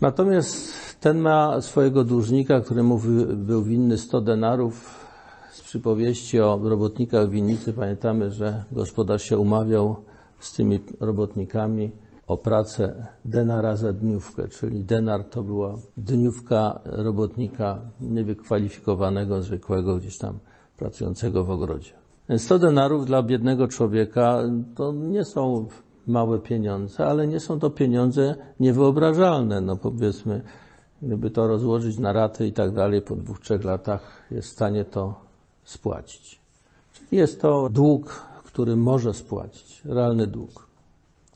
Natomiast 0.00 1.00
ten 1.00 1.18
ma 1.18 1.60
swojego 1.60 2.04
dłużnika, 2.04 2.60
któremu 2.60 3.00
był 3.36 3.62
winny 3.62 3.98
100 3.98 4.20
denarów. 4.20 5.04
Z 5.52 5.60
przypowieści 5.62 6.40
o 6.40 6.60
robotnikach 6.62 7.30
winnicy 7.30 7.72
pamiętamy, 7.72 8.30
że 8.30 8.64
gospodarz 8.72 9.22
się 9.22 9.38
umawiał 9.38 9.96
z 10.38 10.52
tymi 10.52 10.80
robotnikami 11.00 11.90
o 12.26 12.36
pracę 12.36 13.06
denara 13.24 13.76
za 13.76 13.92
dniówkę, 13.92 14.48
czyli 14.48 14.84
denar 14.84 15.24
to 15.24 15.42
była 15.42 15.74
dniówka 15.96 16.80
robotnika 16.84 17.80
niewykwalifikowanego, 18.00 19.42
zwykłego 19.42 19.96
gdzieś 19.96 20.18
tam 20.18 20.38
pracującego 20.76 21.44
w 21.44 21.50
ogrodzie. 21.50 21.92
100 22.38 22.58
denarów 22.58 23.06
dla 23.06 23.22
biednego 23.22 23.68
człowieka 23.68 24.42
to 24.74 24.92
nie 24.92 25.24
są 25.24 25.66
małe 26.06 26.38
pieniądze, 26.38 27.06
ale 27.06 27.26
nie 27.26 27.40
są 27.40 27.60
to 27.60 27.70
pieniądze 27.70 28.34
niewyobrażalne. 28.60 29.60
No 29.60 29.76
powiedzmy, 29.76 30.42
gdyby 31.02 31.30
to 31.30 31.46
rozłożyć 31.46 31.98
na 31.98 32.12
raty 32.12 32.46
i 32.46 32.52
tak 32.52 32.72
dalej, 32.72 33.02
po 33.02 33.16
dwóch, 33.16 33.40
trzech 33.40 33.64
latach 33.64 34.22
jest 34.30 34.48
w 34.48 34.52
stanie 34.52 34.84
to 34.84 35.20
spłacić. 35.64 36.40
Czyli 36.92 37.16
jest 37.16 37.40
to 37.40 37.68
dług, 37.68 38.22
który 38.44 38.76
może 38.76 39.14
spłacić, 39.14 39.84
realny 39.84 40.26
dług. 40.26 40.66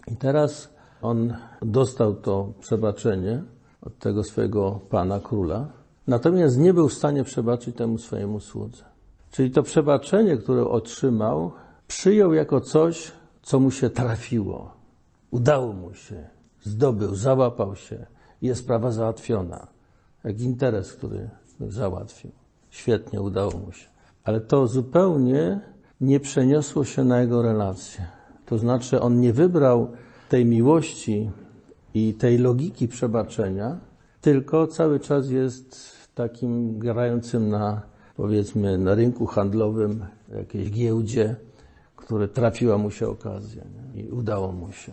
I 0.06 0.16
teraz 0.16 0.68
on 1.02 1.34
dostał 1.62 2.14
to 2.14 2.52
przebaczenie 2.60 3.42
od 3.82 3.98
tego 3.98 4.24
swojego 4.24 4.80
pana, 4.90 5.20
króla, 5.20 5.66
natomiast 6.06 6.58
nie 6.58 6.74
był 6.74 6.88
w 6.88 6.94
stanie 6.94 7.24
przebaczyć 7.24 7.76
temu 7.76 7.98
swojemu 7.98 8.40
słudze. 8.40 8.84
Czyli 9.30 9.50
to 9.50 9.62
przebaczenie, 9.62 10.36
które 10.36 10.68
otrzymał, 10.68 11.52
przyjął 11.88 12.32
jako 12.32 12.60
coś, 12.60 13.12
co 13.48 13.60
mu 13.60 13.70
się 13.70 13.90
trafiło. 13.90 14.70
Udało 15.30 15.72
mu 15.72 15.94
się, 15.94 16.28
zdobył, 16.62 17.14
załapał 17.14 17.76
się, 17.76 18.06
jest 18.42 18.60
sprawa 18.60 18.90
załatwiona. 18.92 19.66
Jak 20.24 20.40
interes, 20.40 20.92
który 20.92 21.30
załatwił. 21.68 22.30
Świetnie, 22.70 23.20
udało 23.20 23.52
mu 23.52 23.72
się. 23.72 23.88
Ale 24.24 24.40
to 24.40 24.66
zupełnie 24.66 25.60
nie 26.00 26.20
przeniosło 26.20 26.84
się 26.84 27.04
na 27.04 27.20
jego 27.20 27.42
relacje. 27.42 28.06
To 28.46 28.58
znaczy, 28.58 29.00
on 29.00 29.20
nie 29.20 29.32
wybrał 29.32 29.92
tej 30.28 30.44
miłości 30.44 31.30
i 31.94 32.14
tej 32.14 32.38
logiki 32.38 32.88
przebaczenia, 32.88 33.78
tylko 34.20 34.66
cały 34.66 35.00
czas 35.00 35.30
jest 35.30 35.92
takim 36.14 36.78
grającym 36.78 37.48
na, 37.48 37.82
powiedzmy, 38.16 38.78
na 38.78 38.94
rynku 38.94 39.26
handlowym, 39.26 40.04
jakiejś 40.28 40.70
giełdzie, 40.70 41.36
które 41.98 42.28
trafiła 42.28 42.78
mu 42.78 42.90
się 42.90 43.08
okazja 43.08 43.62
nie? 43.94 44.02
i 44.02 44.10
udało 44.10 44.52
mu 44.52 44.72
się. 44.72 44.92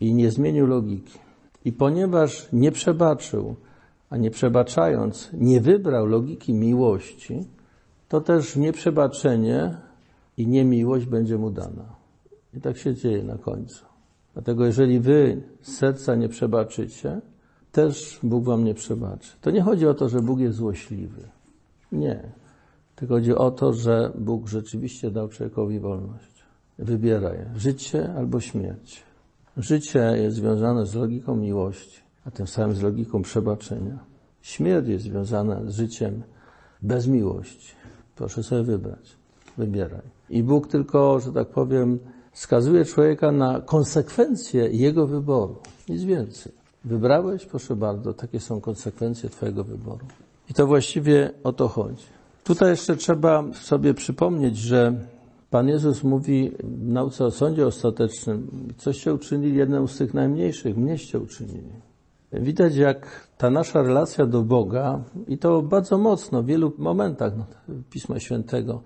I 0.00 0.14
nie 0.14 0.30
zmienił 0.30 0.66
logiki. 0.66 1.18
I 1.64 1.72
ponieważ 1.72 2.48
nie 2.52 2.72
przebaczył, 2.72 3.56
a 4.10 4.16
nie 4.16 4.30
przebaczając, 4.30 5.30
nie 5.32 5.60
wybrał 5.60 6.06
logiki 6.06 6.54
miłości, 6.54 7.44
to 8.08 8.20
też 8.20 8.56
nieprzebaczenie 8.56 9.76
i 10.36 10.46
niemiłość 10.46 11.06
będzie 11.06 11.38
mu 11.38 11.50
dana. 11.50 11.94
I 12.54 12.60
tak 12.60 12.76
się 12.76 12.94
dzieje 12.94 13.22
na 13.22 13.38
końcu. 13.38 13.84
Dlatego 14.32 14.66
jeżeli 14.66 15.00
wy 15.00 15.42
serca 15.62 16.14
nie 16.14 16.28
przebaczycie, 16.28 17.20
też 17.72 18.18
Bóg 18.22 18.44
wam 18.44 18.64
nie 18.64 18.74
przebaczy. 18.74 19.32
To 19.40 19.50
nie 19.50 19.62
chodzi 19.62 19.86
o 19.86 19.94
to, 19.94 20.08
że 20.08 20.22
Bóg 20.22 20.40
jest 20.40 20.56
złośliwy. 20.56 21.28
Nie. 21.92 22.22
Tylko 22.96 23.14
chodzi 23.14 23.34
o 23.34 23.50
to, 23.50 23.72
że 23.72 24.12
Bóg 24.18 24.48
rzeczywiście 24.48 25.10
dał 25.10 25.28
człowiekowi 25.28 25.80
wolność. 25.80 26.35
Wybieraj 26.78 27.38
życie 27.56 28.14
albo 28.14 28.40
śmierć. 28.40 29.02
Życie 29.56 30.12
jest 30.16 30.36
związane 30.36 30.86
z 30.86 30.94
logiką 30.94 31.36
miłości, 31.36 32.00
a 32.26 32.30
tym 32.30 32.46
samym 32.46 32.76
z 32.76 32.82
logiką 32.82 33.22
przebaczenia. 33.22 33.98
Śmierć 34.42 34.88
jest 34.88 35.04
związana 35.04 35.60
z 35.64 35.76
życiem 35.76 36.22
bez 36.82 37.06
miłości. 37.06 37.74
Proszę 38.16 38.42
sobie 38.42 38.62
wybrać. 38.62 39.16
Wybieraj. 39.58 40.02
I 40.30 40.42
Bóg 40.42 40.68
tylko, 40.68 41.20
że 41.20 41.32
tak 41.32 41.48
powiem, 41.48 41.98
skazuje 42.32 42.84
człowieka 42.84 43.32
na 43.32 43.60
konsekwencje 43.60 44.68
jego 44.70 45.06
wyboru. 45.06 45.56
Nic 45.88 46.04
więcej. 46.04 46.52
Wybrałeś? 46.84 47.46
Proszę 47.46 47.76
bardzo, 47.76 48.14
takie 48.14 48.40
są 48.40 48.60
konsekwencje 48.60 49.30
Twojego 49.30 49.64
wyboru. 49.64 50.06
I 50.50 50.54
to 50.54 50.66
właściwie 50.66 51.30
o 51.44 51.52
to 51.52 51.68
chodzi. 51.68 52.04
Tutaj 52.44 52.70
jeszcze 52.70 52.96
trzeba 52.96 53.44
sobie 53.52 53.94
przypomnieć, 53.94 54.56
że 54.56 54.94
Pan 55.50 55.68
Jezus 55.68 56.04
mówi 56.04 56.52
w 56.64 56.88
nauce 56.88 57.24
o 57.24 57.30
sądzie 57.30 57.66
ostatecznym, 57.66 58.68
coście 58.76 59.14
uczynili 59.14 59.56
jedną 59.56 59.86
z 59.86 59.98
tych 59.98 60.14
najmniejszych, 60.14 60.76
mnieście 60.76 61.20
uczynili. 61.20 61.72
Widać, 62.32 62.76
jak 62.76 63.28
ta 63.38 63.50
nasza 63.50 63.82
relacja 63.82 64.26
do 64.26 64.42
Boga, 64.42 65.04
i 65.28 65.38
to 65.38 65.62
bardzo 65.62 65.98
mocno 65.98 66.42
w 66.42 66.46
wielu 66.46 66.72
momentach 66.78 67.36
no, 67.36 67.46
Pisma 67.90 68.20
Świętego, 68.20 68.82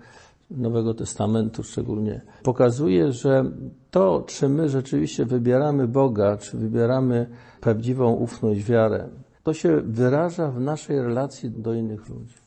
Nowego 0.51 0.93
Testamentu 0.93 1.63
szczególnie, 1.63 2.21
pokazuje, 2.43 3.11
że 3.11 3.51
to, 3.91 4.23
czy 4.27 4.49
my 4.49 4.69
rzeczywiście 4.69 5.25
wybieramy 5.25 5.87
Boga, 5.87 6.37
czy 6.37 6.57
wybieramy 6.57 7.29
prawdziwą 7.61 8.13
ufność, 8.13 8.63
wiarę, 8.63 9.09
to 9.43 9.53
się 9.53 9.81
wyraża 9.85 10.51
w 10.51 10.59
naszej 10.59 11.01
relacji 11.01 11.49
do 11.49 11.73
innych 11.73 12.09
ludzi. 12.09 12.40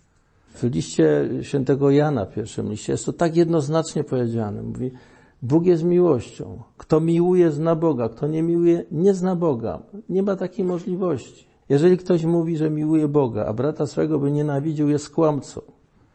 W 0.55 0.63
liście 0.63 1.29
świętego 1.43 1.91
Jana, 1.91 2.27
pierwszym 2.27 2.69
liście, 2.71 2.93
jest 2.93 3.07
to 3.07 3.13
tak 3.13 3.37
jednoznacznie 3.37 4.05
powiedziane. 4.05 4.63
Mówi, 4.63 4.91
Bóg 5.43 5.67
jest 5.67 5.85
miłością. 5.85 6.63
Kto 6.77 7.01
miłuje, 7.01 7.51
zna 7.51 7.77
Boga. 7.77 8.09
Kto 8.09 8.27
nie 8.27 8.43
miłuje, 8.43 8.85
nie 8.91 9.15
zna 9.15 9.37
Boga. 9.37 9.83
Nie 10.09 10.23
ma 10.23 10.37
takiej 10.37 10.65
możliwości. 10.65 11.47
Jeżeli 11.69 11.99
ktoś 11.99 12.25
mówi, 12.25 12.57
że 12.57 12.71
miłuje 12.71 13.09
Boga, 13.09 13.47
a 13.47 13.53
brata 13.53 13.87
swego 13.87 14.19
by 14.19 14.33
nienawidził, 14.33 14.89
jest 14.89 15.11
kłamcą. 15.11 15.61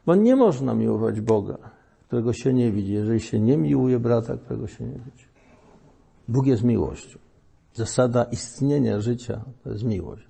Bo 0.06 0.16
nie 0.16 0.36
można 0.36 0.76
miłować 0.76 1.22
Boga, 1.22 1.58
którego 2.08 2.34
się 2.34 2.54
nie 2.54 2.72
widzi, 2.72 2.94
jeżeli 2.94 3.20
się 3.20 3.40
nie 3.40 3.58
miłuje 3.58 4.00
brata, 4.00 4.38
którego 4.38 4.68
się 4.68 4.84
nie 4.84 5.00
widzi. 5.06 5.26
Bóg 6.28 6.46
jest 6.46 6.64
miłością. 6.64 7.20
Zasada 7.74 8.24
istnienia 8.24 9.00
życia 9.00 9.42
to 9.64 9.70
jest 9.70 9.84
miłość. 9.84 10.28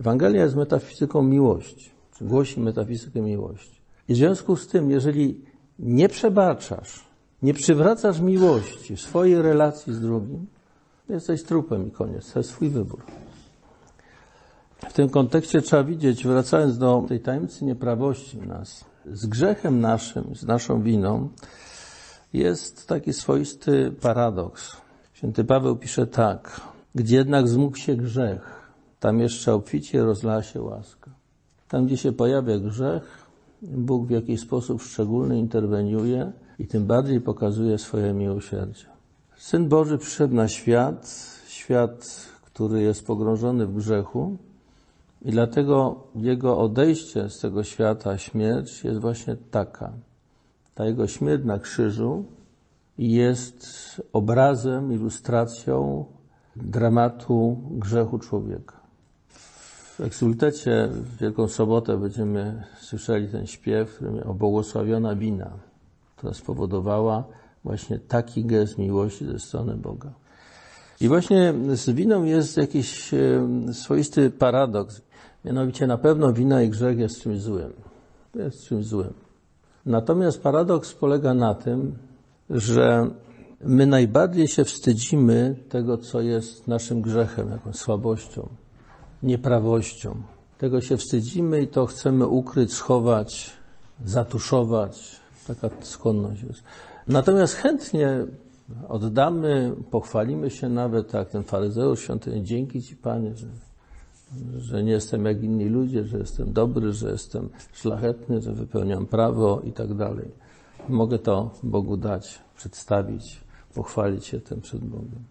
Ewangelia 0.00 0.42
jest 0.42 0.56
metafizyką 0.56 1.22
miłości, 1.22 1.90
głosi 2.20 2.60
metafizykę 2.60 3.20
miłości. 3.20 3.80
I 4.08 4.14
w 4.14 4.16
związku 4.16 4.56
z 4.56 4.68
tym, 4.68 4.90
jeżeli 4.90 5.40
nie 5.78 6.08
przebaczasz, 6.08 7.04
nie 7.42 7.54
przywracasz 7.54 8.20
miłości 8.20 8.96
w 8.96 9.00
swojej 9.00 9.42
relacji 9.42 9.94
z 9.94 10.00
drugim, 10.00 10.46
jesteś 11.08 11.42
trupem 11.42 11.88
i 11.88 11.90
koniec. 11.90 12.32
To 12.32 12.38
jest 12.38 12.50
swój 12.50 12.68
wybór. 12.68 13.02
W 14.88 14.92
tym 14.92 15.08
kontekście 15.08 15.62
trzeba 15.62 15.84
widzieć, 15.84 16.26
wracając 16.26 16.78
do 16.78 17.04
tej 17.08 17.20
tajemnicy 17.20 17.64
nieprawości 17.64 18.38
nas, 18.38 18.84
z 19.12 19.26
grzechem 19.26 19.80
naszym, 19.80 20.36
z 20.36 20.42
naszą 20.42 20.82
winą, 20.82 21.28
jest 22.32 22.88
taki 22.88 23.12
swoisty 23.12 23.92
paradoks. 24.00 24.76
Święty 25.12 25.44
Paweł 25.44 25.76
pisze 25.76 26.06
tak, 26.06 26.60
gdzie 26.94 27.16
jednak 27.16 27.48
zmógł 27.48 27.76
się 27.76 27.96
grzech, 27.96 28.72
tam 29.00 29.20
jeszcze 29.20 29.54
obficie 29.54 30.02
rozlała 30.02 30.42
się 30.42 30.62
łaska. 30.62 31.15
Tam, 31.68 31.86
gdzie 31.86 31.96
się 31.96 32.12
pojawia 32.12 32.58
grzech, 32.58 33.26
Bóg 33.62 34.06
w 34.06 34.10
jakiś 34.10 34.40
sposób 34.40 34.82
szczególny 34.82 35.38
interweniuje 35.38 36.32
i 36.58 36.66
tym 36.66 36.86
bardziej 36.86 37.20
pokazuje 37.20 37.78
swoje 37.78 38.12
miłosierdzie. 38.12 38.86
Syn 39.36 39.68
Boży 39.68 39.98
przyszedł 39.98 40.34
na 40.34 40.48
świat, 40.48 41.16
świat, 41.48 42.26
który 42.44 42.82
jest 42.82 43.06
pogrążony 43.06 43.66
w 43.66 43.74
grzechu, 43.74 44.36
i 45.22 45.30
dlatego 45.30 46.04
jego 46.14 46.58
odejście 46.58 47.30
z 47.30 47.40
tego 47.40 47.64
świata, 47.64 48.18
śmierć 48.18 48.84
jest 48.84 49.00
właśnie 49.00 49.36
taka. 49.50 49.92
Ta 50.74 50.84
jego 50.84 51.06
śmierć 51.06 51.44
na 51.44 51.58
krzyżu 51.58 52.24
jest 52.98 53.66
obrazem, 54.12 54.92
ilustracją 54.92 56.04
dramatu 56.56 57.56
grzechu 57.70 58.18
człowieka. 58.18 58.76
W 59.96 60.00
Eksultecie 60.00 60.88
w 60.92 61.16
Wielką 61.16 61.48
Sobotę 61.48 61.98
będziemy 61.98 62.62
słyszeli 62.80 63.28
ten 63.28 63.46
śpiew 63.46 64.00
o 64.24 64.34
błogosławiona 64.34 65.14
wina, 65.14 65.50
która 66.16 66.34
spowodowała 66.34 67.24
właśnie 67.64 67.98
taki 67.98 68.44
gest 68.44 68.78
miłości 68.78 69.26
ze 69.26 69.38
strony 69.38 69.74
Boga. 69.74 70.12
I 71.00 71.08
właśnie 71.08 71.54
z 71.74 71.90
winą 71.90 72.24
jest 72.24 72.56
jakiś 72.56 73.10
swoisty 73.72 74.30
paradoks. 74.30 75.02
Mianowicie 75.44 75.86
na 75.86 75.98
pewno 75.98 76.32
wina 76.32 76.62
i 76.62 76.68
grzech 76.68 76.98
jest 76.98 77.22
czymś 77.22 77.40
złym. 77.40 77.72
Jest 78.34 78.64
czymś 78.64 78.86
złym. 78.86 79.12
Natomiast 79.86 80.42
paradoks 80.42 80.92
polega 80.92 81.34
na 81.34 81.54
tym, 81.54 81.98
że 82.50 83.10
my 83.60 83.86
najbardziej 83.86 84.48
się 84.48 84.64
wstydzimy 84.64 85.56
tego, 85.68 85.98
co 85.98 86.20
jest 86.20 86.68
naszym 86.68 87.02
grzechem, 87.02 87.50
jakąś 87.50 87.76
słabością, 87.76 88.48
nieprawością. 89.26 90.14
Tego 90.58 90.80
się 90.80 90.96
wstydzimy 90.96 91.62
i 91.62 91.68
to 91.68 91.86
chcemy 91.86 92.26
ukryć, 92.26 92.72
schować, 92.72 93.50
zatuszować. 94.04 95.20
Taka 95.46 95.70
skłonność 95.80 96.42
jest. 96.42 96.62
Natomiast 97.08 97.54
chętnie 97.54 98.26
oddamy, 98.88 99.74
pochwalimy 99.90 100.50
się 100.50 100.68
nawet, 100.68 101.10
tak 101.10 101.28
ten 101.28 101.42
faryzeusz 101.42 102.00
świątyni, 102.00 102.44
dzięki 102.44 102.82
Ci 102.82 102.96
Panie, 102.96 103.34
że, 103.34 103.46
że 104.58 104.82
nie 104.82 104.92
jestem 104.92 105.24
jak 105.24 105.42
inni 105.42 105.68
ludzie, 105.68 106.04
że 106.04 106.18
jestem 106.18 106.52
dobry, 106.52 106.92
że 106.92 107.10
jestem 107.10 107.48
szlachetny, 107.72 108.40
że 108.40 108.52
wypełniam 108.52 109.06
prawo 109.06 109.60
i 109.64 109.72
tak 109.72 109.94
dalej. 109.94 110.30
Mogę 110.88 111.18
to 111.18 111.50
Bogu 111.62 111.96
dać, 111.96 112.38
przedstawić, 112.56 113.40
pochwalić 113.74 114.24
się 114.24 114.40
tym 114.40 114.60
przed 114.60 114.84
Bogiem. 114.84 115.24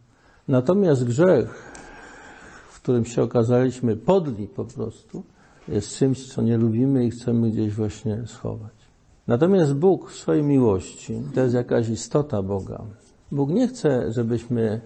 Natomiast 0.47 1.03
grzech, 1.03 1.73
którym 2.85 3.05
się 3.05 3.23
okazaliśmy 3.23 3.95
podli 3.95 4.47
po 4.47 4.65
prostu, 4.65 5.23
jest 5.67 5.97
czymś, 5.97 6.33
co 6.33 6.41
nie 6.41 6.57
lubimy 6.57 7.05
i 7.05 7.11
chcemy 7.11 7.51
gdzieś 7.51 7.73
właśnie 7.73 8.27
schować. 8.27 8.73
Natomiast 9.27 9.73
Bóg 9.73 10.09
w 10.09 10.15
swojej 10.15 10.43
miłości, 10.43 11.21
to 11.35 11.41
jest 11.41 11.55
jakaś 11.55 11.89
istota 11.89 12.41
Boga. 12.41 12.83
Bóg 13.31 13.49
nie 13.49 13.67
chce, 13.67 14.11
żebyśmy 14.11 14.81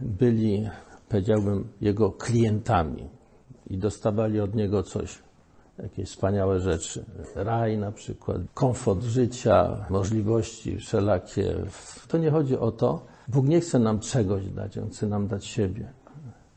byli, 0.00 0.68
powiedziałbym, 1.08 1.68
Jego 1.80 2.12
klientami 2.12 3.08
i 3.70 3.78
dostawali 3.78 4.40
od 4.40 4.54
Niego 4.54 4.82
coś, 4.82 5.18
jakieś 5.82 6.08
wspaniałe 6.08 6.60
rzeczy. 6.60 7.04
Raj 7.34 7.78
na 7.78 7.92
przykład, 7.92 8.36
komfort 8.54 9.02
życia, 9.02 9.86
możliwości 9.90 10.76
wszelakie. 10.76 11.54
To 12.08 12.18
nie 12.18 12.30
chodzi 12.30 12.58
o 12.58 12.72
to. 12.72 13.06
Bóg 13.28 13.46
nie 13.46 13.60
chce 13.60 13.78
nam 13.78 14.00
czegoś 14.00 14.46
dać, 14.46 14.78
On 14.78 14.90
chce 14.90 15.06
nam 15.06 15.28
dać 15.28 15.44
siebie. 15.44 15.92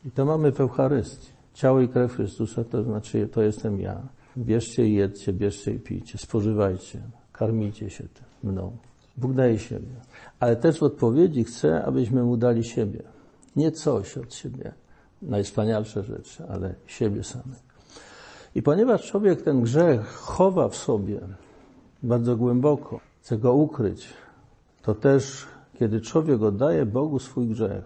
I 0.06 0.10
to 0.10 0.24
mamy 0.24 0.52
w 0.52 0.60
Eucharystii. 0.60 1.32
Ciało 1.54 1.80
i 1.80 1.88
krew 1.88 2.12
Chrystusa 2.12 2.64
to 2.64 2.82
znaczy, 2.82 3.28
to 3.28 3.42
jestem 3.42 3.80
ja. 3.80 4.02
Bierzcie 4.38 4.86
i 4.86 4.94
jedzcie, 4.94 5.32
bierzcie 5.32 5.72
i 5.72 5.78
pijcie, 5.78 6.18
spożywajcie, 6.18 7.02
karmijcie 7.32 7.90
się 7.90 8.04
tym 8.04 8.52
mną. 8.52 8.76
Bóg 9.16 9.32
daje 9.32 9.58
siebie. 9.58 9.94
Ale 10.40 10.56
też 10.56 10.78
w 10.78 10.82
odpowiedzi 10.82 11.44
chce, 11.44 11.84
abyśmy 11.84 12.22
Mu 12.22 12.36
dali 12.36 12.64
siebie. 12.64 13.02
Nie 13.56 13.72
coś 13.72 14.18
od 14.18 14.34
siebie, 14.34 14.72
najwspanialsze 15.22 16.02
rzeczy, 16.02 16.44
ale 16.48 16.74
siebie 16.86 17.24
samych. 17.24 17.66
I 18.54 18.62
ponieważ 18.62 19.10
człowiek 19.10 19.42
ten 19.42 19.62
grzech 19.62 20.06
chowa 20.06 20.68
w 20.68 20.76
sobie 20.76 21.20
bardzo 22.02 22.36
głęboko, 22.36 23.00
chce 23.20 23.38
go 23.38 23.54
ukryć, 23.54 24.08
to 24.82 24.94
też, 24.94 25.46
kiedy 25.78 26.00
człowiek 26.00 26.42
oddaje 26.42 26.86
Bogu 26.86 27.18
swój 27.18 27.48
grzech, 27.48 27.84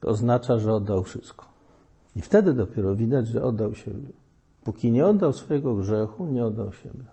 to 0.00 0.08
oznacza, 0.08 0.58
że 0.58 0.72
oddał 0.72 1.02
wszystko. 1.02 1.53
I 2.16 2.22
wtedy 2.22 2.52
dopiero 2.52 2.96
widać, 2.96 3.28
że 3.28 3.42
oddał 3.42 3.74
siebie. 3.74 4.08
Póki 4.64 4.92
nie 4.92 5.06
oddał 5.06 5.32
swojego 5.32 5.74
grzechu, 5.74 6.26
nie 6.26 6.44
oddał 6.44 6.72
siebie. 6.72 7.04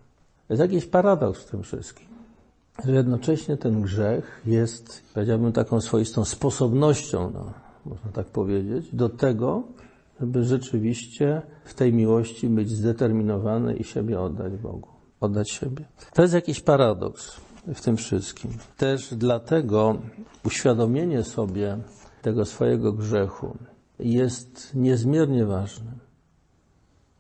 Jest 0.49 0.61
jakiś 0.61 0.85
paradoks 0.85 1.41
w 1.41 1.51
tym 1.51 1.63
wszystkim. 1.63 2.07
Że 2.85 2.91
jednocześnie 2.91 3.57
ten 3.57 3.81
grzech 3.81 4.41
jest, 4.45 5.03
powiedziałbym, 5.13 5.51
taką 5.51 5.81
swoistą 5.81 6.25
sposobnością, 6.25 7.31
no, 7.33 7.53
można 7.85 8.11
tak 8.11 8.27
powiedzieć, 8.27 8.95
do 8.95 9.09
tego, 9.09 9.63
żeby 10.19 10.43
rzeczywiście 10.43 11.41
w 11.65 11.73
tej 11.73 11.93
miłości 11.93 12.47
być 12.47 12.69
zdeterminowany 12.69 13.75
i 13.75 13.83
siebie 13.83 14.19
oddać 14.19 14.57
Bogu. 14.57 14.87
Oddać 15.19 15.49
siebie. 15.49 15.85
To 16.13 16.21
jest 16.21 16.33
jakiś 16.33 16.61
paradoks 16.61 17.41
w 17.73 17.81
tym 17.81 17.97
wszystkim. 17.97 18.51
Też 18.77 19.13
dlatego 19.15 19.97
uświadomienie 20.45 21.23
sobie 21.23 21.77
tego 22.21 22.45
swojego 22.45 22.93
grzechu 22.93 23.57
jest 24.01 24.75
niezmiernie 24.75 25.45
ważne. 25.45 25.91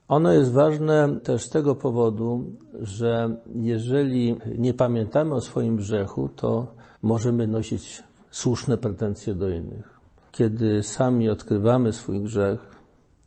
Ono 0.07 0.31
jest 0.31 0.51
ważne 0.51 1.19
też 1.23 1.45
z 1.45 1.49
tego 1.49 1.75
powodu, 1.75 2.43
że 2.73 3.35
jeżeli 3.55 4.35
nie 4.57 4.73
pamiętamy 4.73 5.35
o 5.35 5.41
swoim 5.41 5.75
grzechu, 5.75 6.29
to 6.35 6.75
możemy 7.01 7.47
nosić 7.47 8.03
słuszne 8.31 8.77
pretensje 8.77 9.35
do 9.35 9.49
innych. 9.49 9.99
Kiedy 10.31 10.83
sami 10.83 11.29
odkrywamy 11.29 11.93
swój 11.93 12.21
grzech, 12.21 12.75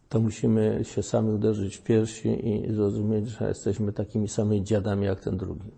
to 0.08 0.20
musimy 0.20 0.80
się 0.82 1.02
sami 1.02 1.30
uderzyć 1.30 1.76
w 1.76 1.82
piersi 1.82 2.48
i 2.48 2.74
zrozumieć, 2.74 3.28
że 3.28 3.48
jesteśmy 3.48 3.92
takimi 3.92 4.28
samymi 4.28 4.64
dziadami 4.64 5.06
jak 5.06 5.20
ten 5.20 5.36
drugi. 5.36 5.70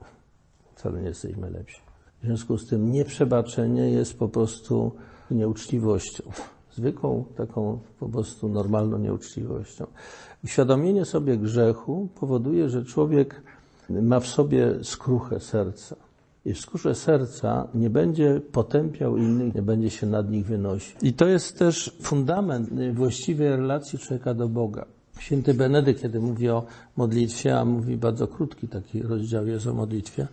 Wcale 0.74 1.00
nie 1.00 1.08
jesteśmy 1.08 1.50
lepsi. 1.50 1.80
W 2.22 2.26
związku 2.26 2.58
z 2.58 2.66
tym 2.66 2.92
nieprzebaczenie 2.92 3.90
jest 3.90 4.18
po 4.18 4.28
prostu 4.28 4.92
nieuczciwością. 5.30 6.22
Zwykłą, 6.76 7.24
taką 7.36 7.78
po 8.00 8.08
prostu 8.08 8.48
normalną 8.48 8.98
nieuczciwością. 8.98 9.86
Uświadomienie 10.44 11.04
sobie 11.04 11.36
grzechu 11.36 12.08
powoduje, 12.20 12.68
że 12.68 12.84
człowiek 12.84 13.42
ma 13.90 14.20
w 14.20 14.26
sobie 14.26 14.84
skruchę 14.84 15.40
serca. 15.40 15.96
I 16.44 16.54
w 16.54 16.60
skórze 16.60 16.94
serca 16.94 17.68
nie 17.74 17.90
będzie 17.90 18.40
potępiał 18.52 19.16
innych, 19.16 19.54
nie 19.54 19.62
będzie 19.62 19.90
się 19.90 20.06
nad 20.06 20.30
nich 20.30 20.46
wynosił. 20.46 20.96
I 21.02 21.12
to 21.12 21.26
jest 21.26 21.58
też 21.58 21.96
fundament 22.02 22.70
właściwej 22.94 23.48
relacji 23.48 23.98
człowieka 23.98 24.34
do 24.34 24.48
Boga. 24.48 24.84
Święty 25.18 25.54
Benedykt, 25.54 26.02
kiedy 26.02 26.20
mówi 26.20 26.48
o 26.48 26.62
modlitwie, 26.96 27.58
a 27.58 27.64
mówi 27.64 27.96
bardzo 27.96 28.28
krótki 28.28 28.68
taki 28.68 29.02
rozdział 29.02 29.46
jest 29.46 29.66
o 29.66 29.74
modlitwie. 29.74 30.26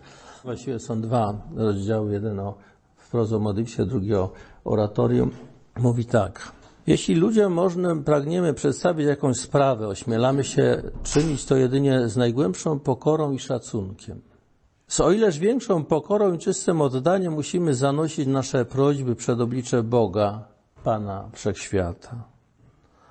Właściwie 0.43 0.79
są 0.79 1.01
dwa 1.01 1.41
rozdziały, 1.56 2.13
jeden 2.13 2.39
o 2.39 2.56
wprost 2.97 3.34
o 3.34 3.39
modlitwie, 3.39 3.86
drugi 3.86 4.15
o 4.15 4.32
oratorium. 4.63 5.32
Mówi 5.80 6.06
tak. 6.06 6.52
Jeśli 6.88 7.16
ludziom 7.16 7.54
można, 7.54 7.96
pragniemy 7.96 8.54
przedstawić 8.54 9.08
jakąś 9.08 9.38
sprawę, 9.38 9.88
ośmielamy 9.88 10.44
się 10.44 10.82
czynić 11.04 11.46
to 11.46 11.56
jedynie 11.56 12.10
z 12.10 12.18
najgłębszą 12.18 12.80
pokorą 12.80 13.32
i 13.32 13.40
szacunkiem. 13.40 14.22
Z 14.88 15.00
o 15.00 15.12
ileż 15.12 15.40
większą 15.40 15.86
pokorą 15.86 16.34
i 16.34 16.38
czystym 16.38 16.82
oddaniem 16.82 17.34
musimy 17.34 17.74
zanosić 17.74 18.28
nasze 18.28 18.66
prośby 18.66 19.16
przed 19.16 19.42
oblicze 19.42 19.84
Boga, 19.84 20.48
Pana 20.84 21.30
Wszechświata. 21.34 22.24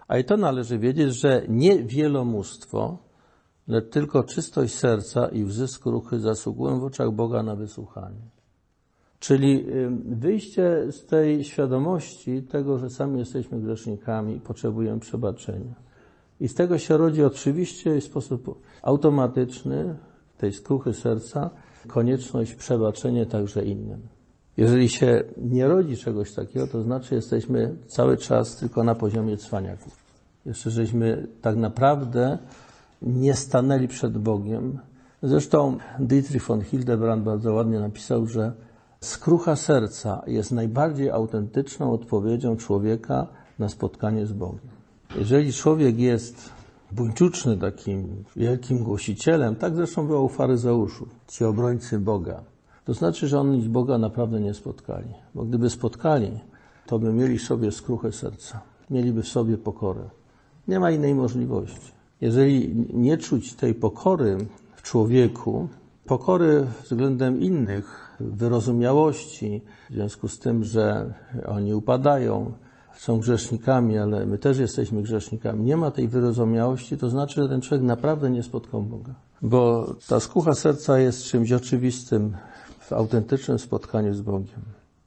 A 0.09 0.19
i 0.19 0.25
to 0.25 0.37
należy 0.37 0.79
wiedzieć, 0.79 1.15
że 1.15 1.43
nie 1.49 1.85
wielomóstwo, 1.85 2.99
lecz 3.69 3.91
tylko 3.91 4.25
czystość 4.25 4.75
serca 4.75 5.29
i 5.29 5.45
łzy 5.45 5.69
skruchy 5.69 6.21
zasługują 6.21 6.81
w 6.81 6.85
oczach 6.85 7.11
Boga 7.11 7.43
na 7.43 7.57
wysłuchanie. 7.57 8.23
Czyli 9.23 9.67
wyjście 10.05 10.93
z 10.93 11.07
tej 11.07 11.45
świadomości 11.45 12.43
tego, 12.43 12.79
że 12.79 12.91
sami 12.91 13.19
jesteśmy 13.19 13.61
grzesznikami 13.61 14.37
i 14.37 14.41
potrzebujemy 14.41 15.01
przebaczenia. 15.01 15.75
I 16.41 16.49
z 16.49 16.55
tego 16.55 16.79
się 16.79 16.97
rodzi 16.97 17.25
oczywiście 17.25 18.01
w 18.01 18.05
sposób 18.05 18.63
automatyczny, 18.83 19.95
tej 20.39 20.53
skruchy 20.53 20.95
serca, 20.95 21.51
konieczność 21.89 22.55
przebaczenia 22.55 23.27
także 23.27 23.65
innym. 23.65 24.01
Jeżeli 24.57 24.89
się 24.89 25.25
nie 25.37 25.69
rodzi 25.69 25.97
czegoś 25.97 26.33
takiego, 26.33 26.67
to 26.67 26.83
znaczy 26.83 27.15
jesteśmy 27.15 27.77
cały 27.87 28.17
czas 28.17 28.57
tylko 28.57 28.85
na 28.85 28.95
poziomie 28.95 29.37
cwaniaków. 29.37 29.97
Jeszcze 30.47 30.71
żeśmy 30.71 31.27
tak 31.43 31.57
naprawdę 31.57 32.39
nie 33.03 33.35
stanęli 33.35 33.89
przed 33.89 34.19
Bogiem. 34.19 34.79
Zresztą 35.23 35.77
Dietrich 35.99 36.47
von 36.47 36.63
Hildebrand 36.63 37.25
bardzo 37.25 37.53
ładnie 37.53 37.81
napisał, 37.81 38.27
że 38.27 38.53
skrucha 39.03 39.57
serca 39.57 40.23
jest 40.27 40.53
najbardziej 40.53 41.11
autentyczną 41.11 41.93
odpowiedzią 41.93 42.57
człowieka 42.57 43.27
na 43.59 43.69
spotkanie 43.69 44.27
z 44.27 44.33
Bogiem. 44.33 44.69
Jeżeli 45.19 45.53
człowiek 45.53 45.99
jest 45.99 46.51
buńczuczny 46.93 47.57
takim 47.57 48.25
wielkim 48.37 48.79
głosicielem, 48.79 49.57
tak 49.57 49.77
zresztą 49.77 50.07
było 50.07 50.23
u 50.23 50.29
faryzeuszów, 50.29 51.09
ci 51.29 51.45
obrońcy 51.45 51.99
Boga. 51.99 52.43
To 52.85 52.95
znaczy, 52.95 53.29
że 53.29 53.41
oni 53.41 53.69
Boga 53.69 53.99
naprawdę 53.99 54.41
nie 54.41 54.55
spotkali. 54.55 55.09
Bo 55.35 55.45
gdyby 55.45 55.71
spotkali, 55.71 56.31
to 56.87 56.99
by 56.99 57.13
mieli 57.13 57.39
w 57.39 57.43
sobie 57.43 57.73
skruchę 57.73 58.13
serca. 58.13 58.61
Mieliby 58.91 59.23
w 59.23 59.29
sobie 59.29 59.59
pokorę. 59.59 60.01
Nie 60.69 60.81
ma 60.81 60.91
innej 60.91 61.15
możliwości. 61.15 61.93
Jeżeli 62.21 62.75
nie 62.95 63.19
czuć 63.19 63.55
tej 63.55 63.75
pokory 63.75 64.37
w 64.77 64.83
człowieku, 64.83 65.69
pokory 66.07 66.67
względem 66.85 67.41
innych, 67.41 68.12
wyrozumiałości, 68.31 69.63
w 69.91 69.95
związku 69.95 70.29
z 70.29 70.39
tym, 70.39 70.65
że 70.65 71.15
oni 71.47 71.75
upadają, 71.75 72.53
są 72.97 73.19
grzesznikami, 73.19 73.99
ale 73.99 74.27
my 74.27 74.39
też 74.39 74.59
jesteśmy 74.59 75.03
grzesznikami, 75.03 75.65
nie 75.65 75.77
ma 75.77 75.91
tej 75.91 76.09
wyrozumiałości, 76.09 76.97
to 76.97 77.11
znaczy, 77.11 77.43
że 77.43 77.49
ten 77.49 77.61
człowiek 77.61 77.87
naprawdę 77.87 78.31
nie 78.31 78.43
spotkał 78.43 78.83
Boga. 78.83 79.15
Bo 79.43 79.95
ta 80.09 80.21
skucha 80.21 80.55
serca 80.55 80.99
jest 80.99 81.25
czymś 81.25 81.53
oczywistym 81.53 82.37
w 82.79 82.93
autentycznym 82.93 83.59
spotkaniu 83.59 84.15
z 84.15 84.21
Bogiem. 84.21 84.63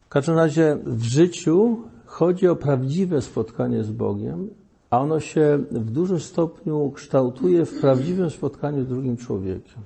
W 0.06 0.10
każdym 0.10 0.36
razie 0.36 0.78
w 0.86 1.04
życiu 1.04 1.78
chodzi 2.06 2.48
o 2.48 2.56
prawdziwe 2.56 3.22
spotkanie 3.22 3.84
z 3.84 3.92
Bogiem, 3.92 4.50
a 4.90 5.00
ono 5.00 5.20
się 5.20 5.60
w 5.72 5.92
dużym 5.92 6.20
stopniu 6.20 6.92
kształtuje 6.96 7.66
w 7.66 7.82
prawdziwym 7.82 8.30
spotkaniu 8.30 8.84
z 8.84 8.88
drugim 8.88 9.18
człowiekiem. 9.18 9.82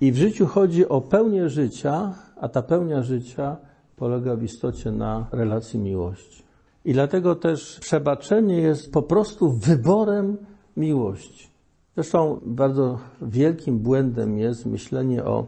I 0.00 0.12
w 0.12 0.16
życiu 0.16 0.46
chodzi 0.46 0.88
o 0.88 1.00
pełnię 1.00 1.48
życia, 1.48 2.14
a 2.44 2.48
ta 2.48 2.62
pełnia 2.62 3.02
życia 3.02 3.56
polega 3.96 4.36
w 4.36 4.42
istocie 4.42 4.92
na 4.92 5.26
relacji 5.32 5.78
miłości. 5.78 6.42
I 6.84 6.92
dlatego 6.92 7.34
też 7.34 7.80
przebaczenie 7.80 8.56
jest 8.56 8.92
po 8.92 9.02
prostu 9.02 9.52
wyborem 9.52 10.36
miłości. 10.76 11.50
Zresztą 11.94 12.40
bardzo 12.46 12.98
wielkim 13.22 13.78
błędem 13.78 14.38
jest 14.38 14.66
myślenie 14.66 15.24
o, 15.24 15.46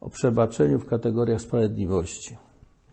o 0.00 0.10
przebaczeniu 0.10 0.78
w 0.78 0.86
kategoriach 0.86 1.40
sprawiedliwości. 1.40 2.36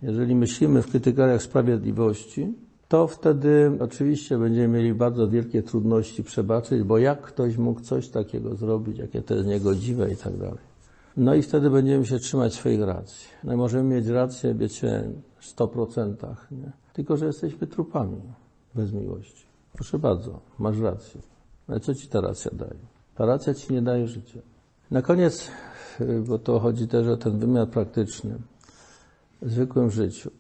Jeżeli 0.02 0.36
myślimy 0.36 0.82
w 0.82 0.92
kategoriach 0.92 1.42
sprawiedliwości, 1.42 2.54
to 2.88 3.08
wtedy 3.08 3.72
oczywiście 3.80 4.38
będziemy 4.38 4.68
mieli 4.68 4.94
bardzo 4.94 5.28
wielkie 5.28 5.64
trudności 5.64 6.24
przebaczyć, 6.24 6.84
bo 6.84 6.98
jak 6.98 7.22
ktoś 7.22 7.58
mógł 7.58 7.82
coś 7.82 8.10
takiego 8.10 8.56
zrobić, 8.56 8.98
jakie 8.98 9.22
to 9.22 9.36
jest 9.36 9.48
niegodziwe 9.48 10.12
i 10.12 10.16
tak 10.16 10.38
dalej. 10.38 10.75
No 11.18 11.36
i 11.36 11.42
wtedy 11.42 11.70
będziemy 11.70 12.06
się 12.06 12.20
trzymać 12.20 12.54
swoich 12.54 12.82
racji. 12.82 13.28
No 13.44 13.58
możemy 13.58 13.96
mieć 13.96 14.08
rację, 14.08 14.56
wiecie, 14.56 15.12
w 15.36 15.56
100%, 15.56 16.36
nie? 16.52 16.72
tylko 16.94 17.18
że 17.18 17.26
jesteśmy 17.26 17.68
trupami 17.68 18.22
bez 18.76 18.94
miłości. 18.94 19.46
Proszę 19.74 20.00
bardzo, 20.00 20.40
masz 20.60 20.80
rację. 20.80 21.22
Ale 21.68 21.80
co 21.80 21.96
ci 21.96 22.08
ta 22.08 22.22
racja 22.22 22.52
daje? 22.54 22.80
Ta 23.16 23.26
racja 23.26 23.54
ci 23.54 23.74
nie 23.74 23.82
daje 23.82 24.08
życia. 24.08 24.40
Na 24.92 25.02
koniec, 25.02 25.52
bo 26.28 26.40
to 26.40 26.60
chodzi 26.60 26.88
też 26.88 27.08
o 27.08 27.18
ten 27.18 27.40
wymiar 27.40 27.68
praktyczny, 27.68 28.38
w 29.42 29.52
zwykłym 29.52 29.92
życiu. 29.92 30.32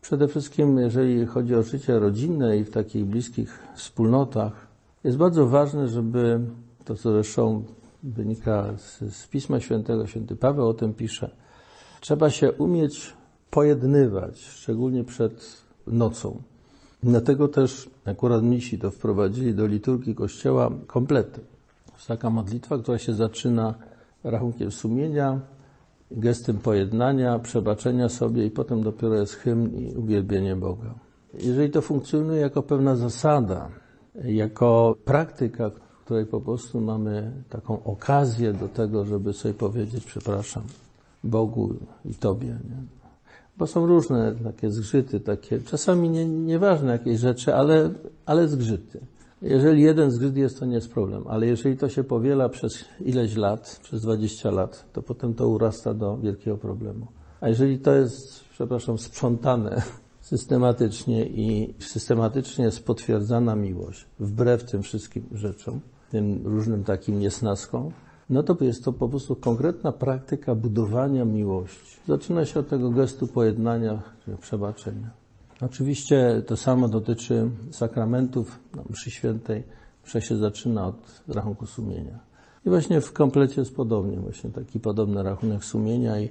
Przede 0.00 0.28
wszystkim, 0.28 0.78
jeżeli 0.78 1.26
chodzi 1.26 1.54
o 1.54 1.62
życie 1.62 1.98
rodzinne 1.98 2.58
i 2.58 2.64
w 2.64 2.70
takich 2.70 3.04
bliskich 3.04 3.58
wspólnotach, 3.74 4.66
jest 5.04 5.16
bardzo 5.16 5.46
ważne, 5.46 5.88
żeby 5.88 6.40
to, 6.84 6.94
co 6.94 7.12
zresztą 7.12 7.64
wynika 8.04 8.74
z, 8.76 9.14
z 9.14 9.26
Pisma 9.26 9.60
Świętego, 9.60 10.06
święty 10.06 10.36
Paweł 10.36 10.68
o 10.68 10.74
tym 10.74 10.94
pisze, 10.94 11.30
trzeba 12.00 12.30
się 12.30 12.52
umieć 12.52 13.12
pojednywać, 13.50 14.40
szczególnie 14.40 15.04
przed 15.04 15.62
nocą. 15.86 16.42
Dlatego 17.02 17.48
też 17.48 17.90
akurat 18.04 18.42
misi 18.42 18.78
to 18.78 18.90
wprowadzili 18.90 19.54
do 19.54 19.66
liturgii 19.66 20.14
Kościoła 20.14 20.70
komplety. 20.86 21.40
To 21.86 21.92
jest 21.92 22.08
taka 22.08 22.30
modlitwa, 22.30 22.78
która 22.78 22.98
się 22.98 23.14
zaczyna 23.14 23.74
rachunkiem 24.24 24.72
sumienia, 24.72 25.40
gestem 26.10 26.58
pojednania, 26.58 27.38
przebaczenia 27.38 28.08
sobie 28.08 28.46
i 28.46 28.50
potem 28.50 28.82
dopiero 28.82 29.14
jest 29.14 29.34
hymn 29.34 29.74
i 29.74 29.94
uwielbienie 29.96 30.56
Boga. 30.56 30.94
Jeżeli 31.34 31.70
to 31.70 31.82
funkcjonuje 31.82 32.40
jako 32.40 32.62
pewna 32.62 32.96
zasada, 32.96 33.68
jako 34.24 34.96
praktyka, 35.04 35.70
której 36.04 36.26
po 36.26 36.40
prostu 36.40 36.80
mamy 36.80 37.32
taką 37.50 37.84
okazję 37.84 38.52
do 38.52 38.68
tego, 38.68 39.04
żeby 39.04 39.32
sobie 39.32 39.54
powiedzieć 39.54 40.04
przepraszam 40.04 40.62
Bogu 41.24 41.74
i 42.04 42.14
Tobie. 42.14 42.46
Nie? 42.48 42.76
Bo 43.56 43.66
są 43.66 43.86
różne 43.86 44.34
takie 44.44 44.70
zgrzyty, 44.70 45.20
takie 45.20 45.60
czasami 45.60 46.08
nie, 46.08 46.24
nieważne 46.24 46.92
jakieś 46.92 47.20
rzeczy, 47.20 47.54
ale, 47.54 47.90
ale 48.26 48.48
zgrzyty. 48.48 49.00
Jeżeli 49.42 49.82
jeden 49.82 50.10
zgrzyt 50.10 50.36
jest, 50.36 50.58
to 50.58 50.66
nie 50.66 50.74
jest 50.74 50.92
problem, 50.92 51.24
ale 51.28 51.46
jeżeli 51.46 51.76
to 51.76 51.88
się 51.88 52.04
powiela 52.04 52.48
przez 52.48 52.84
ileś 53.00 53.36
lat, 53.36 53.80
przez 53.82 54.02
20 54.02 54.50
lat, 54.50 54.84
to 54.92 55.02
potem 55.02 55.34
to 55.34 55.48
urasta 55.48 55.94
do 55.94 56.16
wielkiego 56.16 56.56
problemu. 56.56 57.06
A 57.40 57.48
jeżeli 57.48 57.78
to 57.78 57.94
jest, 57.94 58.44
przepraszam, 58.50 58.98
sprzątane 58.98 59.82
systematycznie 60.20 61.26
i 61.26 61.74
systematycznie 61.78 62.64
jest 62.64 62.86
potwierdzana 62.86 63.56
miłość, 63.56 64.06
wbrew 64.18 64.64
tym 64.64 64.82
wszystkim 64.82 65.24
rzeczom, 65.32 65.80
tym 66.14 66.40
różnym 66.44 66.84
takim 66.84 67.18
niesnaskom, 67.18 67.90
no 68.30 68.42
to 68.42 68.56
jest 68.60 68.84
to 68.84 68.92
po 68.92 69.08
prostu 69.08 69.36
konkretna 69.36 69.92
praktyka 69.92 70.54
budowania 70.54 71.24
miłości. 71.24 71.96
Zaczyna 72.08 72.44
się 72.44 72.60
od 72.60 72.68
tego 72.68 72.90
gestu 72.90 73.26
pojednania, 73.26 74.02
przebaczenia. 74.40 75.10
Oczywiście 75.60 76.42
to 76.46 76.56
samo 76.56 76.88
dotyczy 76.88 77.50
sakramentów 77.70 78.58
na 78.76 78.82
mszy 78.90 79.10
świętej. 79.10 79.62
Msza 80.04 80.20
się 80.20 80.36
zaczyna 80.36 80.86
od 80.86 81.22
rachunku 81.28 81.66
sumienia. 81.66 82.18
I 82.66 82.68
właśnie 82.68 83.00
w 83.00 83.12
komplecie 83.12 83.60
jest 83.60 83.76
podobnie, 83.76 84.16
właśnie 84.16 84.50
taki 84.50 84.80
podobny 84.80 85.22
rachunek 85.22 85.64
sumienia 85.64 86.20
i, 86.20 86.28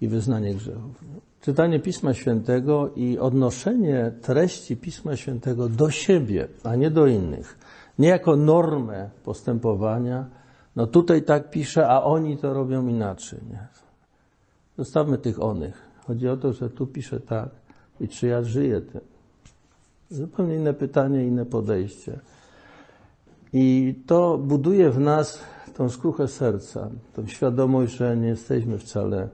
i 0.00 0.08
wyznanie 0.08 0.54
grzechów. 0.54 1.04
Czytanie 1.40 1.80
Pisma 1.80 2.14
Świętego 2.14 2.90
i 2.96 3.18
odnoszenie 3.18 4.12
treści 4.22 4.76
Pisma 4.76 5.16
Świętego 5.16 5.68
do 5.68 5.90
siebie, 5.90 6.48
a 6.64 6.76
nie 6.76 6.90
do 6.90 7.06
innych. 7.06 7.58
Nie 7.98 8.08
jako 8.08 8.36
normę 8.36 9.10
postępowania. 9.24 10.26
No 10.76 10.86
tutaj 10.86 11.22
tak 11.22 11.50
pisze, 11.50 11.88
a 11.88 12.02
oni 12.02 12.36
to 12.36 12.54
robią 12.54 12.86
inaczej. 12.86 13.38
Nie? 13.50 13.66
Zostawmy 14.78 15.18
tych 15.18 15.42
onych. 15.42 15.82
Chodzi 16.06 16.28
o 16.28 16.36
to, 16.36 16.52
że 16.52 16.70
tu 16.70 16.86
pisze 16.86 17.20
tak 17.20 17.48
i 18.00 18.08
czy 18.08 18.26
ja 18.26 18.42
żyję 18.42 18.80
tym. 18.80 19.00
Zupełnie 20.10 20.54
inne 20.54 20.74
pytanie, 20.74 21.26
inne 21.26 21.46
podejście. 21.46 22.20
I 23.52 23.94
to 24.06 24.38
buduje 24.38 24.90
w 24.90 24.98
nas 24.98 25.38
tą 25.76 25.88
skruchę 25.88 26.28
serca, 26.28 26.90
tą 27.14 27.26
świadomość, 27.26 27.96
że 27.96 28.16
nie 28.16 28.28
jesteśmy 28.28 28.78
wcale 28.78 29.28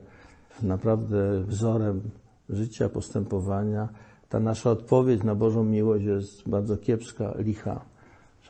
naprawdę 0.62 1.42
wzorem 1.42 2.00
życia, 2.48 2.88
postępowania. 2.88 3.88
Ta 4.28 4.40
nasza 4.40 4.70
odpowiedź 4.70 5.22
na 5.22 5.34
Bożą 5.34 5.64
miłość 5.64 6.04
jest 6.04 6.48
bardzo 6.48 6.76
kiepska, 6.76 7.34
licha. 7.38 7.91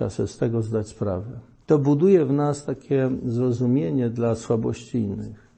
Trzeba 0.03 0.11
sobie 0.11 0.29
z 0.29 0.39
tego 0.39 0.63
zdać 0.63 0.89
sprawę. 0.89 1.39
To 1.67 1.79
buduje 1.79 2.25
w 2.25 2.33
nas 2.33 2.65
takie 2.65 3.11
zrozumienie 3.27 4.11
dla 4.11 4.35
słabości 4.35 4.99
innych. 4.99 5.49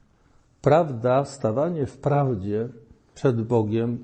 Prawda, 0.63 1.25
stawanie 1.25 1.87
w 1.87 1.97
prawdzie 1.97 2.69
przed 3.15 3.43
Bogiem 3.43 3.99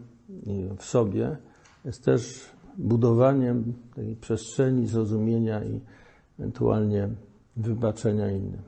w 0.78 0.84
sobie 0.84 1.36
jest 1.84 2.04
też 2.04 2.50
budowaniem 2.78 3.72
tej 3.94 4.16
przestrzeni 4.16 4.86
zrozumienia 4.86 5.64
i 5.64 5.80
ewentualnie 6.38 7.08
wybaczenia 7.56 8.30
innym. 8.30 8.62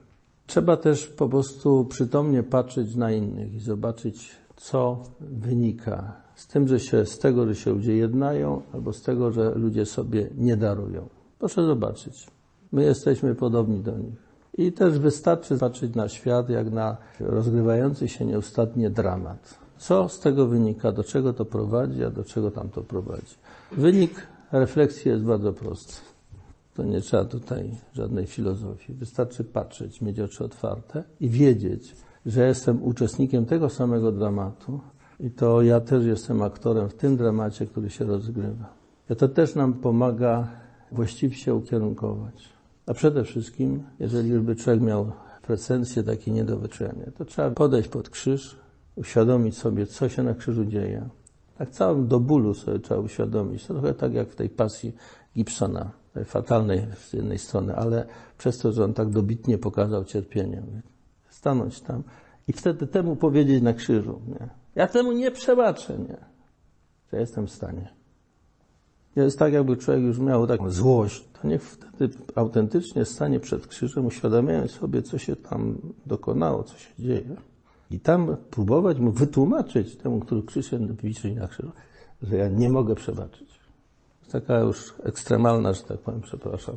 Trzeba 0.46 0.76
też 0.76 1.06
po 1.06 1.28
prostu 1.28 1.84
przytomnie 1.84 2.42
patrzeć 2.42 2.96
na 2.96 3.12
innych 3.12 3.54
i 3.54 3.60
zobaczyć, 3.60 4.30
co 4.56 5.02
wynika 5.20 6.16
z 6.34 6.46
tym, 6.46 6.68
że 6.68 6.80
się, 6.80 7.06
z 7.06 7.18
tego, 7.18 7.46
że 7.46 7.54
się 7.54 7.70
ludzie 7.70 7.96
jednają, 7.96 8.62
albo 8.72 8.92
z 8.92 9.02
tego, 9.02 9.30
że 9.30 9.54
ludzie 9.54 9.86
sobie 9.86 10.30
nie 10.36 10.56
darują. 10.56 11.08
Proszę 11.42 11.66
zobaczyć. 11.66 12.26
My 12.72 12.84
jesteśmy 12.84 13.34
podobni 13.34 13.80
do 13.80 13.98
nich. 13.98 14.22
I 14.58 14.72
też 14.72 14.98
wystarczy 14.98 15.58
patrzeć 15.58 15.94
na 15.94 16.08
świat 16.08 16.48
jak 16.48 16.70
na 16.70 16.96
rozgrywający 17.20 18.08
się 18.08 18.24
nieustannie 18.24 18.90
dramat. 18.90 19.58
Co 19.78 20.08
z 20.08 20.20
tego 20.20 20.46
wynika? 20.46 20.92
Do 20.92 21.04
czego 21.04 21.32
to 21.32 21.44
prowadzi, 21.44 22.04
a 22.04 22.10
do 22.10 22.24
czego 22.24 22.50
tam 22.50 22.68
to 22.68 22.82
prowadzi? 22.82 23.34
Wynik 23.72 24.26
refleksji 24.52 25.10
jest 25.10 25.24
bardzo 25.24 25.52
prosty. 25.52 25.92
To 26.74 26.82
nie 26.82 27.00
trzeba 27.00 27.24
tutaj 27.24 27.70
żadnej 27.92 28.26
filozofii. 28.26 28.94
Wystarczy 28.94 29.44
patrzeć, 29.44 30.00
mieć 30.00 30.20
oczy 30.20 30.44
otwarte 30.44 31.04
i 31.20 31.28
wiedzieć, 31.28 31.96
że 32.26 32.46
jestem 32.46 32.82
uczestnikiem 32.82 33.46
tego 33.46 33.68
samego 33.68 34.12
dramatu 34.12 34.80
i 35.20 35.30
to 35.30 35.62
ja 35.62 35.80
też 35.80 36.04
jestem 36.04 36.42
aktorem 36.42 36.88
w 36.88 36.94
tym 36.94 37.16
dramacie, 37.16 37.66
który 37.66 37.90
się 37.90 38.04
rozgrywa. 38.04 38.74
I 39.10 39.16
to 39.16 39.28
też 39.28 39.54
nam 39.54 39.74
pomaga 39.74 40.61
właściwie 40.92 41.36
się 41.36 41.54
ukierunkować. 41.54 42.48
A 42.86 42.94
przede 42.94 43.24
wszystkim, 43.24 43.82
jeżeli 43.98 44.40
by 44.40 44.56
człowiek 44.56 44.82
miał 44.82 45.12
pretensje 45.42 46.02
takie 46.02 46.30
nie 46.30 46.44
to 47.18 47.24
trzeba 47.24 47.50
podejść 47.50 47.88
pod 47.88 48.10
krzyż, 48.10 48.56
uświadomić 48.96 49.58
sobie, 49.58 49.86
co 49.86 50.08
się 50.08 50.22
na 50.22 50.34
krzyżu 50.34 50.64
dzieje. 50.64 51.08
Tak 51.58 51.70
całym 51.70 52.08
do 52.08 52.20
bólu 52.20 52.54
sobie 52.54 52.78
trzeba 52.78 53.00
uświadomić. 53.00 53.66
To 53.66 53.74
trochę 53.74 53.94
tak 53.94 54.14
jak 54.14 54.28
w 54.28 54.36
tej 54.36 54.48
pasji 54.48 54.94
Gibsona, 55.34 55.90
fatalnej 56.24 56.86
z 56.96 57.12
jednej 57.12 57.38
strony, 57.38 57.76
ale 57.76 58.06
przez 58.38 58.58
to, 58.58 58.72
że 58.72 58.84
on 58.84 58.94
tak 58.94 59.10
dobitnie 59.10 59.58
pokazał 59.58 60.04
cierpienie. 60.04 60.62
Stanąć 61.28 61.80
tam 61.80 62.02
i 62.48 62.52
wtedy 62.52 62.86
temu 62.86 63.16
powiedzieć 63.16 63.62
na 63.62 63.72
krzyżu, 63.72 64.20
nie? 64.28 64.48
Ja 64.74 64.86
temu 64.86 65.12
nie 65.12 65.30
przebaczę, 65.30 65.98
nie? 65.98 66.16
Że 67.12 67.20
jestem 67.20 67.46
w 67.46 67.50
stanie. 67.50 68.01
Jest 69.16 69.38
tak, 69.38 69.52
jakby 69.52 69.76
człowiek 69.76 70.02
już 70.02 70.18
miał 70.18 70.46
taką 70.46 70.70
złość, 70.70 71.24
to 71.42 71.48
niech 71.48 71.62
wtedy 71.62 72.14
autentycznie 72.34 73.04
stanie 73.04 73.40
przed 73.40 73.66
krzyżem, 73.66 74.06
uświadamiając 74.06 74.70
sobie, 74.70 75.02
co 75.02 75.18
się 75.18 75.36
tam 75.36 75.78
dokonało, 76.06 76.62
co 76.62 76.78
się 76.78 76.90
dzieje. 76.98 77.36
I 77.90 78.00
tam 78.00 78.36
próbować 78.50 78.98
mu 78.98 79.10
wytłumaczyć 79.10 79.96
temu, 79.96 80.20
który 80.20 80.42
krzyż 80.42 80.70
wisi 81.02 81.34
na 81.34 81.48
krzyżu, 81.48 81.72
że 82.22 82.36
ja 82.36 82.48
nie 82.48 82.70
mogę 82.70 82.94
przebaczyć. 82.94 83.60
Taka 84.32 84.58
już 84.58 84.94
ekstremalna, 85.02 85.72
że 85.72 85.82
tak 85.82 85.98
powiem, 85.98 86.20
przepraszam, 86.20 86.76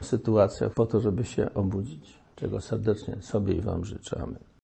sytuacja 0.00 0.70
po 0.70 0.86
to, 0.86 1.00
żeby 1.00 1.24
się 1.24 1.54
obudzić, 1.54 2.18
czego 2.36 2.60
serdecznie 2.60 3.16
sobie 3.20 3.54
i 3.54 3.60
Wam 3.60 3.84
życzę. 3.84 4.20
Amen. 4.22 4.46